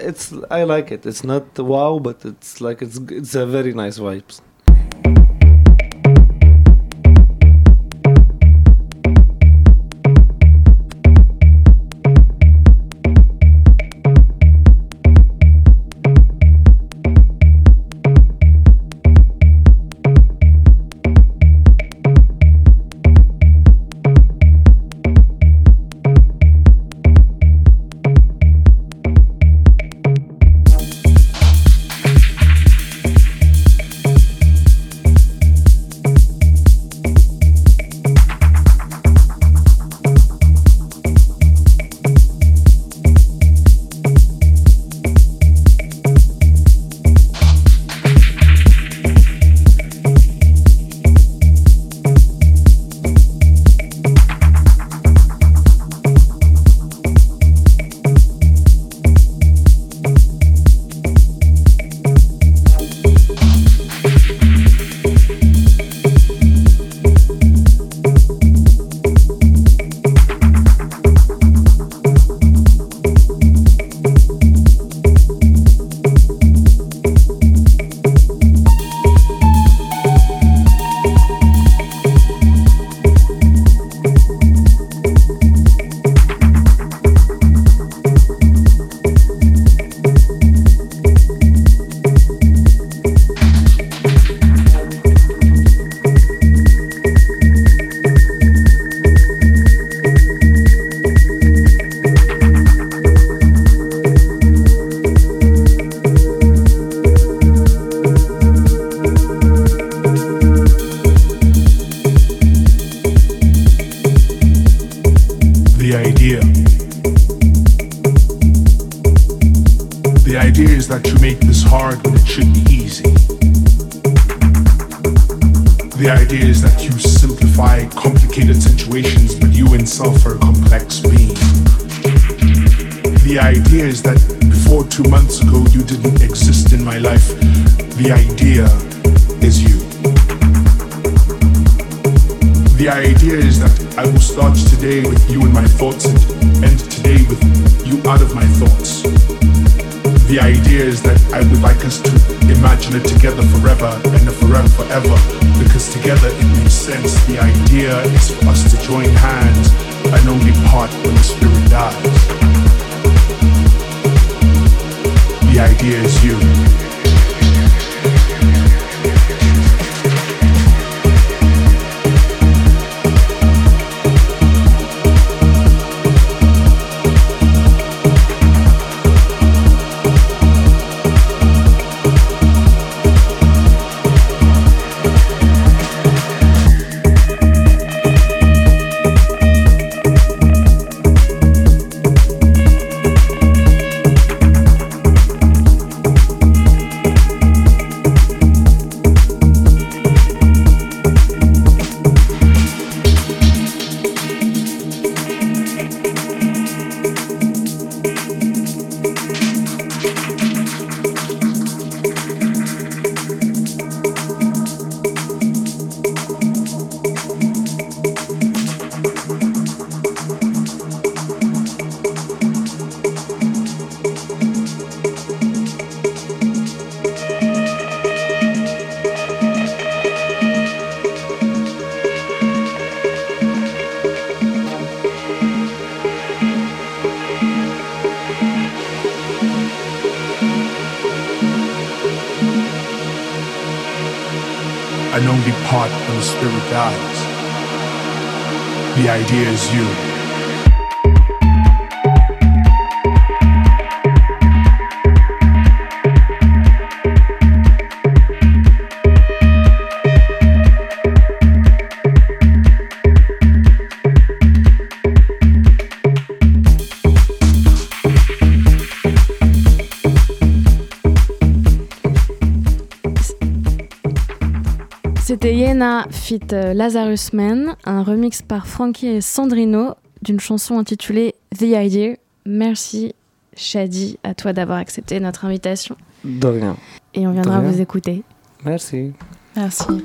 Fit 276.10 276.40
euh, 276.52 276.74
Lazarus 276.74 277.32
Man, 277.32 277.76
un 277.84 278.02
remix 278.02 278.42
par 278.42 278.66
Frankie 278.66 279.06
et 279.06 279.20
Sandrino 279.20 279.94
d'une 280.22 280.40
chanson 280.40 280.78
intitulée 280.78 281.34
The 281.56 281.62
Idea. 281.62 282.16
Merci 282.44 283.14
Shadi, 283.54 284.18
à 284.24 284.34
toi 284.34 284.52
d'avoir 284.52 284.78
accepté 284.78 285.20
notre 285.20 285.44
invitation. 285.44 285.96
De 286.24 286.46
rien. 286.48 286.76
Et 287.14 287.26
on 287.26 287.32
viendra 287.32 287.60
vous 287.60 287.80
écouter. 287.80 288.22
Merci. 288.64 289.12
Merci. 289.54 290.04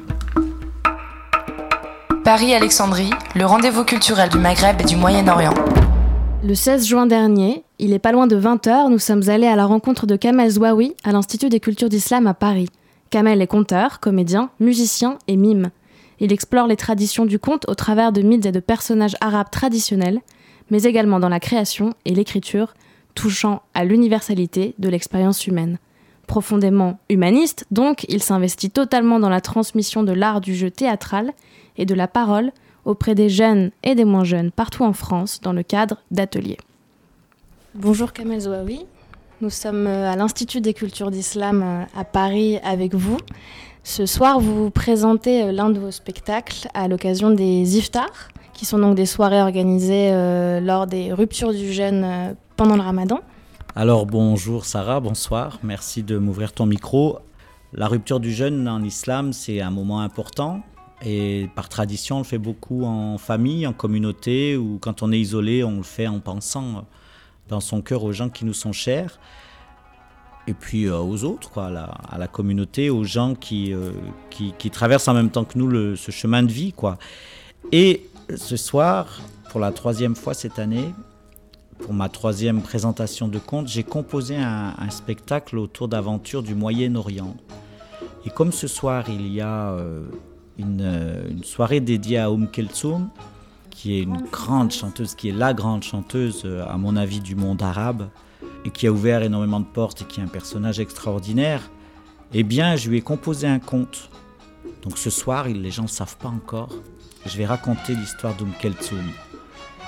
Paris-Alexandrie, 2.24 3.10
le 3.36 3.46
rendez-vous 3.46 3.84
culturel 3.84 4.30
du 4.30 4.38
Maghreb 4.38 4.80
et 4.80 4.86
du 4.86 4.96
Moyen-Orient. 4.96 5.54
Le 6.44 6.56
16 6.56 6.86
juin 6.86 7.06
dernier, 7.06 7.64
il 7.80 7.94
est 7.94 8.00
pas 8.00 8.12
loin 8.12 8.28
de 8.28 8.40
20h, 8.40 8.90
nous 8.90 9.00
sommes 9.00 9.28
allés 9.30 9.48
à 9.48 9.56
la 9.56 9.66
rencontre 9.66 10.06
de 10.06 10.16
Kamel 10.16 10.50
Zouaoui 10.50 10.96
à 11.04 11.12
l'Institut 11.12 11.50
des 11.50 11.60
cultures 11.60 11.90
d'islam 11.90 12.28
à 12.28 12.34
Paris. 12.34 12.70
Kamel 13.14 13.44
est 13.44 13.48
conteur, 13.48 14.00
comédien, 14.00 14.50
musicien 14.60 15.20
et 15.28 15.36
mime. 15.36 15.70
Il 16.20 16.34
explore 16.34 16.66
les 16.66 16.76
traditions 16.76 17.28
du 17.28 17.38
conte 17.38 17.70
au 17.70 17.76
travers 17.76 18.12
de 18.12 18.24
mythes 18.24 18.48
et 18.48 18.52
de 18.52 18.60
personnages 18.60 19.16
arabes 19.22 19.52
traditionnels, 19.52 20.20
mais 20.72 20.82
également 20.82 21.20
dans 21.20 21.30
la 21.30 21.40
création 21.40 21.94
et 22.06 22.16
l'écriture, 22.16 22.74
touchant 23.14 23.62
à 23.76 23.86
l'universalité 23.86 24.74
de 24.80 24.90
l'expérience 24.90 25.46
humaine. 25.46 25.78
Profondément 26.26 26.98
humaniste, 27.08 27.68
donc, 27.70 28.04
il 28.10 28.24
s'investit 28.24 28.72
totalement 28.72 29.20
dans 29.20 29.30
la 29.30 29.42
transmission 29.42 30.02
de 30.02 30.12
l'art 30.12 30.42
du 30.42 30.56
jeu 30.56 30.72
théâtral 30.72 31.34
et 31.78 31.86
de 31.86 31.94
la 31.94 32.08
parole 32.08 32.52
auprès 32.84 33.14
des 33.14 33.30
jeunes 33.30 33.70
et 33.84 33.94
des 33.94 34.06
moins 34.06 34.24
jeunes 34.24 34.50
partout 34.50 34.86
en 34.86 34.94
France 34.94 35.40
dans 35.40 35.54
le 35.54 35.62
cadre 35.62 35.98
d'ateliers. 36.10 36.58
Bonjour 37.76 38.12
Kamel 38.12 38.40
Zouaoui, 38.42 38.88
nous 39.42 39.50
sommes 39.50 39.88
euh, 39.88 40.12
à 40.12 40.16
l'Institut 40.16 40.62
des 40.62 40.74
cultures 40.74 41.12
d'islam 41.12 41.62
euh, 41.64 42.00
à 42.00 42.04
Paris 42.04 42.58
avec 42.64 42.94
vous. 42.94 43.18
Ce 43.84 44.06
soir, 44.06 44.40
vous 44.40 44.70
présentez 44.70 45.44
euh, 45.44 45.52
l'un 45.52 45.70
de 45.70 45.80
vos 45.80 45.92
spectacles 45.92 46.68
à 46.74 46.88
l'occasion 46.88 47.30
des 47.32 47.78
iftars, 47.78 48.30
qui 48.54 48.66
sont 48.66 48.78
donc 48.78 48.96
des 48.96 49.06
soirées 49.06 49.42
organisées 49.42 50.12
lors 50.62 50.86
des 50.86 51.12
ruptures 51.12 51.52
du 51.54 51.74
jeûne 51.74 52.36
pendant 52.56 52.76
le 52.76 52.84
ramadan. 52.84 53.20
Alors 53.76 54.06
bonjour 54.06 54.66
Sarah, 54.66 55.00
bonsoir, 55.00 55.58
merci 55.64 56.04
de 56.04 56.20
m'ouvrir 56.20 56.54
ton 56.54 56.68
micro. 56.68 57.18
La 57.74 57.88
rupture 57.88 58.20
du 58.20 58.32
jeûne 58.32 58.68
en 58.68 58.84
islam, 58.84 59.34
c'est 59.34 59.60
un 59.60 59.72
moment 59.72 60.02
important 60.02 60.62
et 61.04 61.50
par 61.56 61.68
tradition, 61.68 62.18
on 62.18 62.20
le 62.20 62.26
fait 62.26 62.38
beaucoup 62.38 62.84
en 62.84 63.18
famille, 63.18 63.66
en 63.66 63.74
communauté 63.74 64.56
ou 64.56 64.78
quand 64.80 65.02
on 65.02 65.12
est 65.12 65.20
isolé, 65.20 65.64
on 65.64 65.78
le 65.78 65.84
fait 65.84 66.08
en 66.08 66.20
pensant 66.20 66.86
dans 67.48 67.60
son 67.60 67.82
cœur 67.82 68.04
aux 68.04 68.14
gens 68.14 68.30
qui 68.30 68.46
nous 68.46 68.54
sont 68.54 68.74
chers 68.74 69.20
et 70.48 70.54
puis 70.54 70.86
euh, 70.86 70.98
aux 70.98 71.24
autres, 71.24 71.50
quoi, 71.50 71.68
à, 71.68 72.18
la, 72.18 72.28
communauté, 72.28 72.90
aux 72.90 73.04
gens 73.04 73.36
qui, 73.36 73.74
euh, 73.74 73.92
qui, 74.30 74.70
traversent 74.70 75.08
en 75.08 75.14
même 75.14 75.30
temps 75.30 75.46
que 75.46 75.58
nous 75.58 75.96
ce 75.96 76.12
chemin 76.12 76.44
de 76.44 76.52
vie. 76.52 76.74
Quoi. 76.74 76.98
Et 77.72 78.10
ce 78.36 78.58
soir, 78.58 79.22
pour 79.50 79.60
la 79.60 79.72
troisième 79.72 80.16
fois 80.16 80.34
cette 80.34 80.60
année, 80.60 80.94
pour 81.80 81.94
ma 81.94 82.10
troisième 82.10 82.62
présentation 82.62 83.28
de 83.28 83.40
conte, 83.40 83.68
j'ai 83.68 83.84
composé 83.84 84.36
un, 84.38 84.90
spectacle 84.90 85.58
autour 85.58 85.88
d'aventures 85.88 86.44
du 86.44 86.56
Moyen-Orient. 86.56 87.36
Et 88.26 88.30
comme 88.30 88.52
ce 88.52 88.68
soir, 88.68 89.06
il 89.10 89.28
y 89.28 89.42
a 89.42 89.72
euh, 89.72 90.06
une, 90.58 91.42
soirée 91.44 91.80
dédiée 91.80 92.20
à 92.20 92.32
Oum 92.32 92.50
Kelsoum, 92.50 93.10
qui 93.74 93.96
est 93.96 94.04
une 94.04 94.22
grande 94.32 94.72
chanteuse, 94.72 95.16
qui 95.16 95.30
est 95.30 95.34
la 95.34 95.54
grande 95.54 95.84
chanteuse, 95.84 96.48
à 96.68 96.78
mon 96.78 96.96
avis, 96.96 97.20
du 97.20 97.36
monde 97.36 97.62
arabe, 97.62 98.10
et 98.66 98.70
qui 98.70 98.88
a 98.88 98.92
ouvert 98.92 99.24
énormément 99.24 99.60
de 99.60 99.66
portes 99.66 100.04
et 100.04 100.06
qui 100.06 100.20
est 100.20 100.24
un 100.24 100.28
personnage 100.28 100.80
extraordinaire, 100.80 101.70
eh 102.34 102.44
bien, 102.44 102.76
je 102.76 102.90
lui 102.90 102.98
ai 102.98 103.02
composé 103.02 103.48
un 103.48 103.60
conte. 103.60 104.10
Donc 104.84 104.98
ce 104.98 105.10
soir, 105.10 105.48
les 105.48 105.72
gens 105.72 105.84
ne 105.84 105.88
savent 105.88 106.18
pas 106.18 106.30
encore, 106.30 106.70
je 107.26 107.38
vais 107.38 107.46
raconter 107.46 107.96
l'histoire 107.96 108.36
d'Oum 108.36 108.52
Keltsoum. 108.60 109.10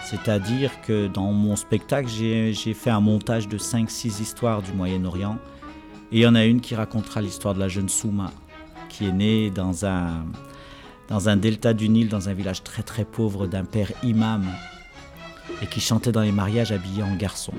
C'est-à-dire 0.03 0.81
que 0.81 1.07
dans 1.07 1.31
mon 1.31 1.55
spectacle, 1.55 2.07
j'ai 2.07 2.73
fait 2.73 2.91
un 2.91 3.01
montage 3.01 3.47
de 3.47 3.57
5-6 3.57 4.21
histoires 4.21 4.61
du 4.61 4.71
Moyen-Orient. 4.71 5.37
Et 6.11 6.17
il 6.17 6.21
y 6.21 6.27
en 6.27 6.35
a 6.35 6.45
une 6.45 6.61
qui 6.61 6.75
racontera 6.75 7.21
l'histoire 7.21 7.55
de 7.55 7.59
la 7.59 7.67
jeune 7.67 7.89
Souma, 7.89 8.31
qui 8.89 9.07
est 9.07 9.11
née 9.11 9.49
dans 9.49 9.85
un, 9.85 10.25
dans 11.07 11.29
un 11.29 11.37
delta 11.37 11.73
du 11.73 11.89
Nil, 11.89 12.09
dans 12.09 12.29
un 12.29 12.33
village 12.33 12.63
très 12.63 12.83
très 12.83 13.05
pauvre 13.05 13.47
d'un 13.47 13.65
père 13.65 13.91
imam, 14.03 14.45
et 15.61 15.67
qui 15.67 15.79
chantait 15.79 16.11
dans 16.11 16.21
les 16.21 16.31
mariages 16.31 16.71
habillé 16.71 17.03
en 17.03 17.15
garçon. 17.15 17.53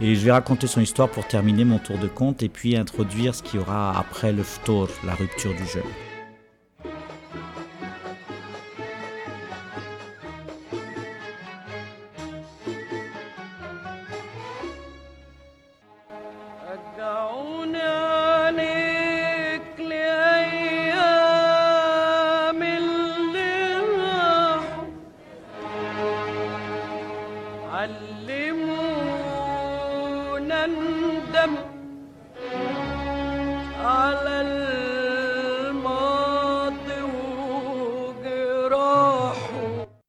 Et 0.00 0.14
je 0.14 0.24
vais 0.24 0.32
raconter 0.32 0.66
son 0.66 0.80
histoire 0.80 1.08
pour 1.08 1.26
terminer 1.26 1.64
mon 1.64 1.78
tour 1.78 1.98
de 1.98 2.08
compte 2.08 2.42
et 2.42 2.48
puis 2.48 2.76
introduire 2.76 3.34
ce 3.34 3.42
qu'il 3.42 3.60
y 3.60 3.62
aura 3.62 3.98
après 3.98 4.32
le 4.32 4.42
ftor, 4.42 4.88
la 5.04 5.14
rupture 5.14 5.54
du 5.54 5.64
jeûne. 5.66 5.82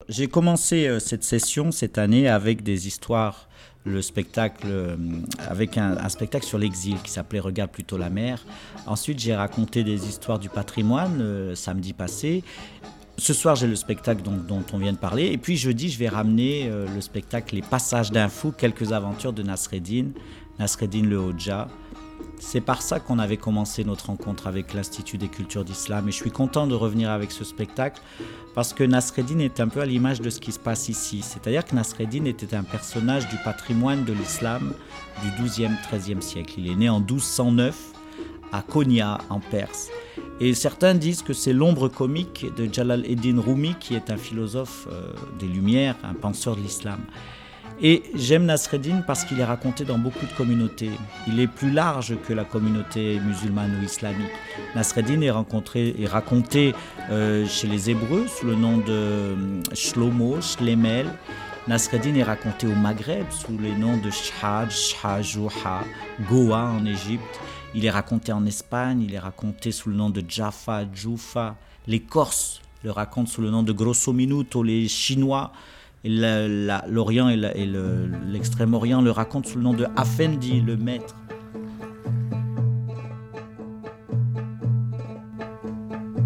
J'ai 0.10 0.28
commencé 0.28 0.88
euh, 0.88 1.00
cette 1.00 1.24
session 1.24 1.72
cette 1.72 1.98
année 1.98 2.28
avec 2.28 2.62
des 2.62 2.86
histoires, 2.86 3.50
le 3.84 4.02
spectacle, 4.04 4.68
euh, 4.68 4.96
avec 5.50 5.76
un, 5.78 6.08
spectacle 6.10 6.46
sur 6.46 6.60
l'exil 6.60 6.98
qui 7.02 7.10
s'appelait 7.10 7.40
Regarde 7.40 7.72
plutôt 7.72 7.98
la 7.98 8.12
mer. 8.12 8.46
Ensuite, 8.86 9.18
j'ai 9.18 9.36
raconté 9.36 9.84
des 9.84 10.08
histoires 10.08 10.38
du 10.38 10.50
patrimoine 10.50 11.20
euh, 11.20 11.56
samedi 11.56 11.94
passé. 11.94 12.44
Ce 13.24 13.32
soir, 13.32 13.56
j'ai 13.56 13.68
le 13.68 13.78
spectacle 13.78 14.22
dont, 14.22 14.66
on 14.74 14.78
vient 14.78 14.92
de 14.92 14.98
parler. 14.98 15.28
Et 15.28 15.38
puis 15.38 15.56
jeudi, 15.56 15.88
je 15.88 15.98
vais 15.98 16.10
ramener 16.10 16.70
le 16.70 17.00
spectacle 17.00 17.56
Les 17.56 17.62
Passages 17.62 18.12
d'un 18.12 18.28
fou, 18.28 18.52
quelques 18.52 18.92
aventures 18.92 19.32
de 19.32 19.42
Nasreddin, 19.42 20.08
Nasreddin 20.60 21.04
le 21.04 21.16
Hodja. 21.16 21.70
C'est 22.38 22.60
par 22.60 22.82
ça 22.82 23.00
qu'on 23.00 23.20
avait 23.20 23.38
commencé 23.38 23.86
notre 23.86 24.08
rencontre 24.08 24.46
avec 24.46 24.74
l'Institut 24.74 25.18
des 25.18 25.30
cultures 25.30 25.64
d'islam 25.64 26.10
et 26.10 26.12
je 26.12 26.18
suis 26.18 26.32
content 26.32 26.68
de 26.68 26.76
revenir 26.76 27.12
avec 27.12 27.32
ce 27.32 27.46
spectacle 27.46 28.02
parce 28.56 28.74
que 28.74 28.84
Nasreddin 28.84 29.40
est 29.40 29.62
un 29.62 29.70
peu 29.70 29.80
à 29.80 29.86
l'image 29.86 30.20
de 30.20 30.30
ce 30.30 30.42
qui 30.42 30.52
se 30.52 30.60
passe 30.60 30.90
ici. 30.90 31.22
C'est-à-dire 31.22 31.64
que 31.64 31.76
Nasreddin 31.76 32.26
était 32.26 32.54
un 32.54 32.64
personnage 32.64 33.30
du 33.30 33.38
patrimoine 33.38 34.04
de 34.04 34.12
l'islam 34.12 34.74
du 35.22 35.30
12e, 35.42 35.72
13e 35.90 36.20
siècle. 36.20 36.56
Il 36.58 36.70
est 36.70 36.76
né 36.76 36.90
en 36.90 37.00
1209 37.00 37.74
à 38.52 38.62
Konya 38.64 39.20
en 39.30 39.40
Perse. 39.40 39.88
Et 40.46 40.54
certains 40.54 40.94
disent 40.94 41.22
que 41.22 41.32
c'est 41.32 41.54
l'ombre 41.54 41.88
comique 41.88 42.46
de 42.58 42.68
Jalal 42.70 43.10
eddin 43.10 43.40
Rumi 43.40 43.76
qui 43.80 43.96
est 43.96 44.10
un 44.12 44.18
philosophe 44.18 44.90
euh, 44.92 45.14
des 45.40 45.48
Lumières, 45.48 45.96
un 46.04 46.14
penseur 46.14 46.58
de 46.58 46.62
l'islam. 46.62 47.00
Et 47.82 48.04
j'aime 48.14 48.44
Nasreddin 48.44 49.04
parce 49.08 49.24
qu'il 49.24 49.40
est 49.40 49.46
raconté 49.46 49.86
dans 49.86 49.98
beaucoup 49.98 50.26
de 50.26 50.34
communautés. 50.34 50.92
Il 51.30 51.40
est 51.40 51.48
plus 51.48 51.72
large 51.72 52.18
que 52.28 52.34
la 52.34 52.44
communauté 52.44 53.22
musulmane 53.26 53.72
ou 53.80 53.86
islamique. 53.86 54.34
Nasreddin 54.76 55.22
est, 55.22 55.32
rencontré, 55.32 55.96
raconté 56.12 56.76
euh, 57.10 57.48
chez 57.48 57.68
les 57.68 57.90
Hébreux 57.90 58.28
sous 58.28 58.46
le 58.46 58.56
nom 58.56 58.80
de 58.80 58.92
euh, 58.92 59.36
Shlomo, 59.74 60.42
Shlemel. 60.42 61.08
Nasreddin 61.70 62.16
est 62.16 62.24
raconté 62.24 62.68
au 62.68 62.76
Maghreb 62.76 63.28
sous 63.30 63.58
les 63.60 63.72
noms 63.72 63.96
de 63.96 64.10
Shhad, 64.10 64.70
Shhajouha, 64.70 65.86
Goa 66.30 66.66
en 66.66 66.86
Égypte. 66.86 67.40
Il 67.76 67.86
est 67.86 67.90
raconté 67.90 68.32
en 68.32 68.46
Espagne, 68.46 69.02
il 69.02 69.14
est 69.14 69.20
raconté 69.20 69.72
sous 69.72 69.90
le 69.90 69.96
nom 69.96 70.10
de 70.10 70.24
Jaffa, 70.28 70.84
Jufa. 70.94 71.56
Les 71.88 72.00
Corses 72.00 72.62
le 72.84 72.92
racontent 72.92 73.30
sous 73.30 73.42
le 73.42 73.50
nom 73.50 73.64
de 73.64 73.72
Grosso 73.72 74.14
Minuto, 74.14 74.64
les 74.64 74.88
Chinois 74.88 75.52
l'Orient 76.06 77.30
et 77.30 77.38
l'Extrême-Orient 77.38 79.02
le 79.02 79.12
racontent 79.12 79.48
sous 79.48 79.58
le 79.58 79.64
nom 79.64 79.74
de 79.74 79.88
Afendi, 79.96 80.62
le 80.62 80.76
maître. 80.76 81.16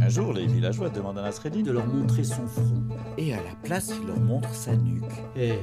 Un 0.08 0.10
jour, 0.10 0.32
les 0.32 0.46
villageois 0.48 0.88
demandent 0.88 1.18
à 1.18 1.24
Nasreddin 1.24 1.64
de 1.64 1.72
leur 1.74 1.86
montrer 1.86 2.24
son 2.24 2.48
front. 2.48 2.82
Et 3.18 3.34
à 3.34 3.44
la 3.44 3.52
place, 3.62 3.92
il 4.02 4.08
leur 4.08 4.22
montre 4.22 4.56
sa 4.56 4.74
nuque. 4.74 5.04
Eh, 5.36 5.56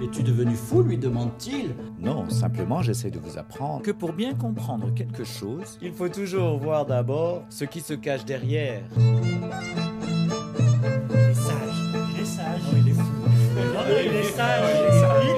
es-tu 0.00 0.22
devenu 0.22 0.54
fou 0.54 0.82
lui 0.82 0.96
demande-t-il. 0.96 1.74
Non, 1.98 2.30
simplement 2.30 2.80
j'essaie 2.80 3.10
de 3.10 3.18
vous 3.18 3.38
apprendre 3.38 3.82
que 3.82 3.90
pour 3.90 4.12
bien 4.12 4.34
comprendre 4.34 4.94
quelque 4.94 5.24
chose, 5.24 5.80
il 5.82 5.92
faut 5.92 6.08
toujours 6.08 6.60
voir 6.60 6.86
d'abord 6.86 7.42
ce 7.48 7.64
qui 7.64 7.80
se 7.80 7.94
cache 7.94 8.24
derrière. 8.24 8.82
il 8.94 8.98
est 14.14 14.22
sage, 14.22 14.62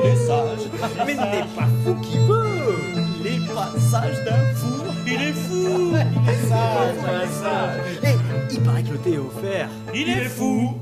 il 0.04 0.10
est 0.10 0.16
sage. 0.26 0.60
Mais 1.06 1.12
il 1.12 1.16
n'est 1.16 1.54
pas 1.56 1.68
fou 1.82 1.94
qui 2.02 2.18
veut. 2.18 2.76
Il 3.20 3.26
est 3.26 3.54
pas 3.54 3.70
sage 3.90 4.22
d'un 4.26 4.54
fou. 4.54 4.84
Il 5.06 5.14
est 5.14 5.32
fou. 5.32 5.94
Il 6.22 6.28
est 6.28 6.48
sage, 6.48 6.94
il 6.98 7.22
est 7.22 8.10
sage. 8.12 8.19
Il 8.52 8.60
paraît 8.62 8.82
que 8.82 8.90
le 8.90 8.98
thé 8.98 9.12
est 9.12 9.18
offert. 9.18 9.68
Il 9.94 10.08
est 10.08 10.24
fou. 10.24 10.74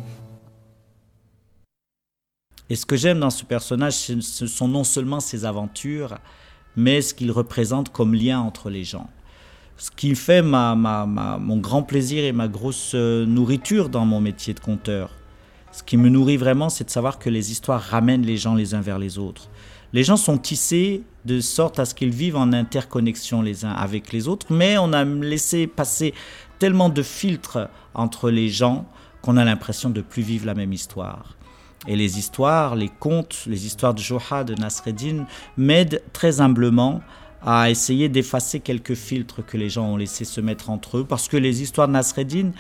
Et 2.71 2.77
ce 2.77 2.87
que 2.87 2.97
j'aime 2.97 3.21
dans 3.21 3.31
ce 3.31 3.45
personnage, 3.45 3.95
ce 3.95 4.47
sont 4.47 4.69
non 4.69 4.85
seulement 4.85 5.21
ses 5.21 5.45
aventures, 5.45 6.19
mais 6.77 7.03
ce 7.03 7.15
qu'il 7.15 7.31
représente 7.31 7.91
comme 7.91 8.15
lien 8.15 8.41
entre 8.41 8.71
les 8.71 8.85
gens. 8.85 9.09
Ce 9.77 9.91
qui 9.91 10.15
fait 10.15 10.43
ma, 10.43 10.75
ma, 10.75 11.07
ma, 11.07 11.39
mon 11.39 11.59
grand 11.59 11.83
plaisir 11.83 12.25
et 12.25 12.33
ma 12.33 12.49
grosse 12.49 12.93
euh, 12.95 13.25
nourriture 13.27 13.89
dans 13.89 14.05
mon 14.05 14.21
métier 14.21 14.55
de 14.55 14.61
conteur. 14.61 15.11
Ce 15.71 15.83
qui 15.83 15.97
me 15.97 16.09
nourrit 16.09 16.37
vraiment, 16.37 16.69
c'est 16.69 16.85
de 16.85 16.91
savoir 16.91 17.19
que 17.19 17.31
les 17.31 17.53
histoires 17.53 17.81
ramènent 17.81 18.25
les 18.25 18.37
gens 18.37 18.55
les 18.55 18.75
uns 18.75 18.81
vers 18.81 18.99
les 18.99 19.19
autres. 19.19 19.49
Les 19.93 20.05
gens 20.05 20.17
sont 20.17 20.37
tissés 20.37 21.03
de 21.25 21.41
sorte 21.41 21.79
à 21.79 21.85
ce 21.85 21.95
qu'ils 21.95 22.11
vivent 22.11 22.37
en 22.37 22.53
interconnexion 22.53 23.41
les 23.41 23.65
uns 23.65 23.73
avec 23.73 24.13
les 24.13 24.29
autres, 24.29 24.47
mais 24.51 24.77
on 24.79 24.93
a 24.93 25.05
laissé 25.05 25.67
passer 25.67 26.13
tellement 26.59 26.91
de 26.91 27.03
filtres 27.03 27.69
entre 27.95 28.31
les 28.31 28.49
gens 28.49 28.87
qu'on 29.23 29.37
a 29.37 29.45
l'impression 29.45 29.91
de 29.91 30.01
plus 30.01 30.23
vivre 30.23 30.47
la 30.47 30.55
même 30.55 30.73
histoire. 30.73 31.37
Et 31.87 31.97
les 31.97 32.19
histoires, 32.19 32.77
les 32.77 32.89
contes, 32.89 33.45
les 33.47 33.65
histoires 33.65 33.95
de 33.95 34.01
Joha, 34.01 34.45
de 34.45 34.55
Nasreddin 34.55 35.27
m'aident 35.57 36.03
très 36.13 36.41
humblement 36.41 37.01
à 37.45 37.71
essayer 37.71 38.09
d'effacer 38.09 38.61
quelques 38.61 38.95
filtres 38.95 39.47
que 39.47 39.57
les 39.57 39.71
gens 39.71 39.87
ont 39.87 39.97
laissé 39.97 40.25
se 40.25 40.41
mettre 40.41 40.71
entre 40.71 40.99
eux, 40.99 41.05
parce 41.05 41.29
que 41.29 41.37
les 41.37 41.63
histoires 41.63 41.89
de 41.89 41.93
Nasreddin, 41.93 42.51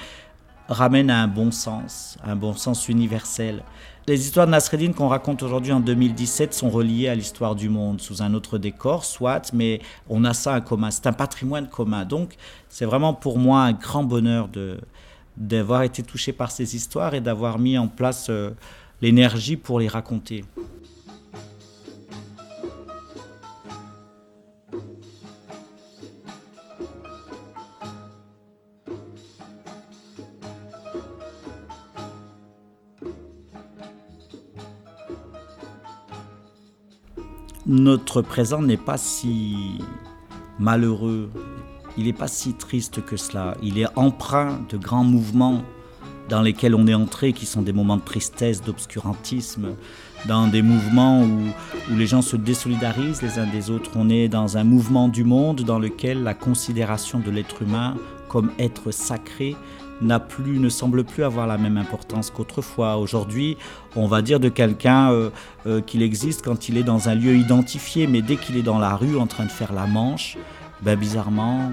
ramène 0.68 1.10
à 1.10 1.22
un 1.22 1.28
bon 1.28 1.50
sens, 1.50 2.18
un 2.22 2.36
bon 2.36 2.54
sens 2.54 2.88
universel. 2.88 3.62
Les 4.08 4.24
histoires 4.24 4.46
de 4.46 4.52
Nasreddin 4.52 4.94
qu'on 4.94 5.08
raconte 5.08 5.42
aujourd'hui 5.42 5.70
en 5.70 5.80
2017 5.80 6.54
sont 6.54 6.70
reliées 6.70 7.08
à 7.08 7.14
l'histoire 7.14 7.54
du 7.54 7.68
monde 7.68 8.00
sous 8.00 8.22
un 8.22 8.32
autre 8.32 8.56
décor, 8.56 9.04
soit, 9.04 9.52
mais 9.52 9.82
on 10.08 10.24
a 10.24 10.32
ça 10.32 10.54
en 10.54 10.62
commun. 10.62 10.90
C'est 10.90 11.06
un 11.06 11.12
patrimoine 11.12 11.68
commun. 11.68 12.06
Donc, 12.06 12.36
c'est 12.70 12.86
vraiment 12.86 13.12
pour 13.12 13.38
moi 13.38 13.60
un 13.60 13.74
grand 13.74 14.04
bonheur 14.04 14.48
d'avoir 15.36 15.82
été 15.82 16.02
touché 16.02 16.32
par 16.32 16.50
ces 16.50 16.74
histoires 16.74 17.12
et 17.12 17.20
d'avoir 17.20 17.58
mis 17.58 17.76
en 17.76 17.86
place 17.86 18.28
euh, 18.30 18.52
l'énergie 19.02 19.58
pour 19.58 19.78
les 19.78 19.88
raconter. 19.88 20.42
Notre 37.68 38.22
présent 38.22 38.62
n'est 38.62 38.78
pas 38.78 38.96
si 38.96 39.78
malheureux, 40.58 41.30
il 41.98 42.06
n'est 42.06 42.14
pas 42.14 42.26
si 42.26 42.54
triste 42.54 43.04
que 43.04 43.18
cela. 43.18 43.56
Il 43.62 43.78
est 43.78 43.86
empreint 43.94 44.60
de 44.70 44.78
grands 44.78 45.04
mouvements 45.04 45.62
dans 46.30 46.40
lesquels 46.40 46.74
on 46.74 46.86
est 46.86 46.94
entré, 46.94 47.32
qui 47.32 47.46
sont 47.46 47.62
des 47.62 47.72
moments 47.72 47.98
de 47.98 48.02
tristesse, 48.02 48.62
d'obscurantisme, 48.62 49.76
dans 50.26 50.46
des 50.46 50.62
mouvements 50.62 51.22
où, 51.22 51.48
où, 51.90 51.96
les 51.96 52.06
gens 52.06 52.22
se 52.22 52.36
désolidarisent 52.36 53.22
les 53.22 53.38
uns 53.38 53.46
des 53.46 53.70
autres. 53.70 53.90
On 53.96 54.08
est 54.08 54.28
dans 54.28 54.56
un 54.56 54.64
mouvement 54.64 55.08
du 55.08 55.24
monde 55.24 55.62
dans 55.62 55.78
lequel 55.78 56.22
la 56.22 56.34
considération 56.34 57.18
de 57.18 57.30
l'être 57.30 57.62
humain 57.62 57.96
comme 58.28 58.50
être 58.58 58.90
sacré 58.90 59.56
n'a 60.00 60.20
plus, 60.20 60.58
ne 60.58 60.68
semble 60.68 61.04
plus 61.04 61.24
avoir 61.24 61.46
la 61.46 61.58
même 61.58 61.76
importance 61.76 62.30
qu'autrefois. 62.30 62.96
Aujourd'hui, 62.96 63.56
on 63.96 64.06
va 64.06 64.22
dire 64.22 64.40
de 64.40 64.48
quelqu'un 64.48 65.10
euh, 65.10 65.30
euh, 65.66 65.80
qu'il 65.80 66.02
existe 66.02 66.44
quand 66.44 66.68
il 66.68 66.76
est 66.76 66.82
dans 66.82 67.08
un 67.08 67.14
lieu 67.14 67.36
identifié, 67.36 68.06
mais 68.06 68.22
dès 68.22 68.36
qu'il 68.36 68.56
est 68.56 68.62
dans 68.62 68.78
la 68.78 68.94
rue 68.94 69.18
en 69.18 69.26
train 69.26 69.44
de 69.44 69.50
faire 69.50 69.72
la 69.72 69.86
manche, 69.86 70.36
ben 70.82 70.96
bizarrement, 70.96 71.72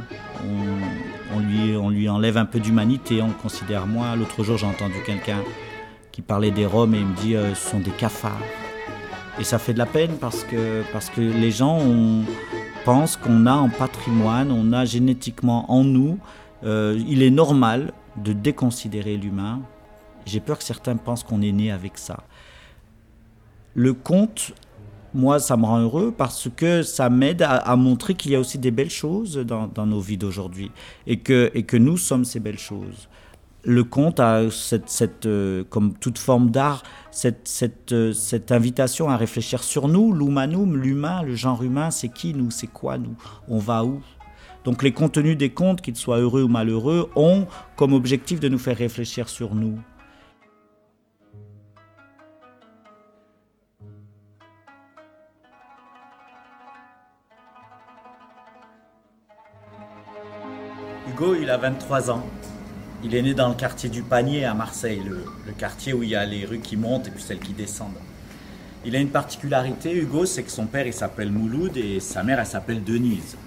on, 1.36 1.40
lui, 1.40 1.78
on 1.78 1.90
lui 1.90 2.10
enlève 2.10 2.38
un 2.38 2.46
peu 2.46 2.60
d'humanité, 2.60 3.22
on 3.22 3.28
le 3.28 3.34
considère 3.34 3.86
moins. 3.86 4.16
L'autre 4.16 4.44
jour, 4.44 4.58
j'ai 4.58 4.66
entendu 4.66 4.96
quelqu'un 5.06 5.44
qui 6.12 6.24
parlait 6.24 6.50
des 6.50 6.66
Roms 6.66 6.96
et 6.96 7.00
il 7.00 7.06
me 7.06 7.16
dit 7.16 7.36
euh, 7.36 7.54
ce 7.54 7.70
sont 7.70 7.80
des 7.80 7.92
cafards. 7.92 8.42
Et 9.40 9.44
ça 9.44 9.60
fait 9.60 9.74
de 9.74 9.78
la 9.78 9.86
peine 9.86 10.18
parce 10.20 10.44
que, 10.46 10.82
parce 10.94 11.10
que 11.10 11.20
les 11.20 11.52
gens 11.52 11.80
pensent 12.86 13.18
qu'on 13.18 13.46
a 13.48 13.54
en 13.54 13.68
patrimoine, 13.68 14.50
on 14.50 14.72
a 14.72 14.86
génétiquement 14.86 15.70
en 15.70 15.84
nous, 15.84 16.18
il 16.64 17.22
est 17.22 17.30
normal 17.30 17.92
de 18.18 18.34
déconsidérer 18.34 19.18
l'humain. 19.18 19.62
J'ai 20.26 20.40
peur 20.40 20.58
que 20.58 20.64
certains 20.64 20.96
pensent 20.96 21.24
qu'on 21.24 21.42
est 21.42 21.52
né 21.52 21.72
avec 21.72 21.98
ça. 21.98 22.24
Le 23.74 23.94
conte 23.94 24.54
moi, 25.16 25.40
ça 25.40 25.56
me 25.56 25.66
rend 25.66 25.80
heureux 25.80 26.14
parce 26.16 26.50
que 26.54 26.84
ça 26.84 27.10
m'aide 27.10 27.42
à, 27.42 27.76
montrer 27.78 28.16
qu'il 28.16 28.32
y 28.32 28.36
a 28.36 28.40
aussi 28.40 28.58
des 28.58 28.70
belles 28.70 28.90
choses 28.90 29.38
dans, 29.38 29.86
nos 29.86 30.02
vies 30.02 30.18
d'aujourd'hui 30.18 30.72
et 31.08 31.20
que, 31.20 31.50
et 31.54 31.64
que 31.64 31.78
nous 31.78 31.98
sommes 31.98 32.26
ces 32.26 32.42
belles 32.42 32.60
choses. 32.60 33.08
Le 33.64 33.84
conte 33.84 34.20
a, 34.20 34.52
cette, 34.52 34.90
cette 34.90 35.26
euh, 35.26 35.64
comme 35.70 35.94
toute 35.94 36.20
forme 36.20 36.52
d'art, 36.52 36.84
cette, 37.12 37.48
cette, 37.48 37.94
euh, 37.94 38.14
cette, 38.14 38.52
invitation 38.52 39.10
à 39.10 39.18
réfléchir 39.18 39.64
sur 39.64 39.88
nous, 39.88 40.14
l'humanum, 40.14 40.78
l'humain, 40.78 41.24
le 41.24 41.34
genre 41.34 41.64
humain, 41.64 41.90
c'est 41.90 42.10
qui 42.10 42.36
nous, 42.36 42.52
c'est 42.52 42.68
quoi 42.68 43.00
nous, 43.00 43.16
on 43.48 43.58
va 43.58 43.84
où? 43.84 44.02
Donc 44.66 44.82
les 44.82 44.92
contenus 44.92 45.38
des 45.38 45.52
contes, 45.52 45.82
qu'ils 45.82 45.96
soient 45.96 46.18
heureux 46.18 46.42
ou 46.42 46.48
malheureux, 46.48 47.12
ont 47.16 47.46
comme 47.76 47.94
objectif 47.94 48.40
de 48.40 48.50
nous 48.50 48.58
faire 48.58 48.76
réfléchir 48.76 49.30
sur 49.30 49.54
nous. 49.54 49.80
Hugo, 61.08 61.36
il 61.40 61.50
a 61.52 61.58
23 61.58 62.10
ans. 62.10 62.26
Il 63.04 63.14
est 63.14 63.22
né 63.22 63.36
dans 63.36 63.50
le 63.50 63.56
quartier 63.56 63.90
du 63.90 64.02
Panier 64.02 64.46
à 64.46 64.56
Marseille, 64.56 65.04
le, 65.08 65.54
quartier 65.54 65.94
où 65.94 66.02
il 66.02 66.10
y 66.10 66.16
a 66.16 66.26
les 66.26 66.44
rues 66.44 66.60
qui 66.60 66.76
montent 66.76 67.08
et 67.08 67.12
puis 67.12 67.22
celles 67.22 67.40
qui 67.40 67.54
descendent. 67.54 67.94
Il 68.84 68.96
a 68.96 69.00
une 69.00 69.10
particularité, 69.10 69.96
Hugo, 69.96 70.26
c'est 70.26 70.42
que 70.42 70.52
son 70.52 70.66
père 70.66 70.88
il 70.88 70.94
s'appelle 70.94 71.32
Mouloud 71.32 71.78
et 71.78 72.00
sa 72.00 72.24
mère 72.24 72.40
elle 72.40 72.46
s'appelle 72.48 72.84
Denise. 72.84 73.38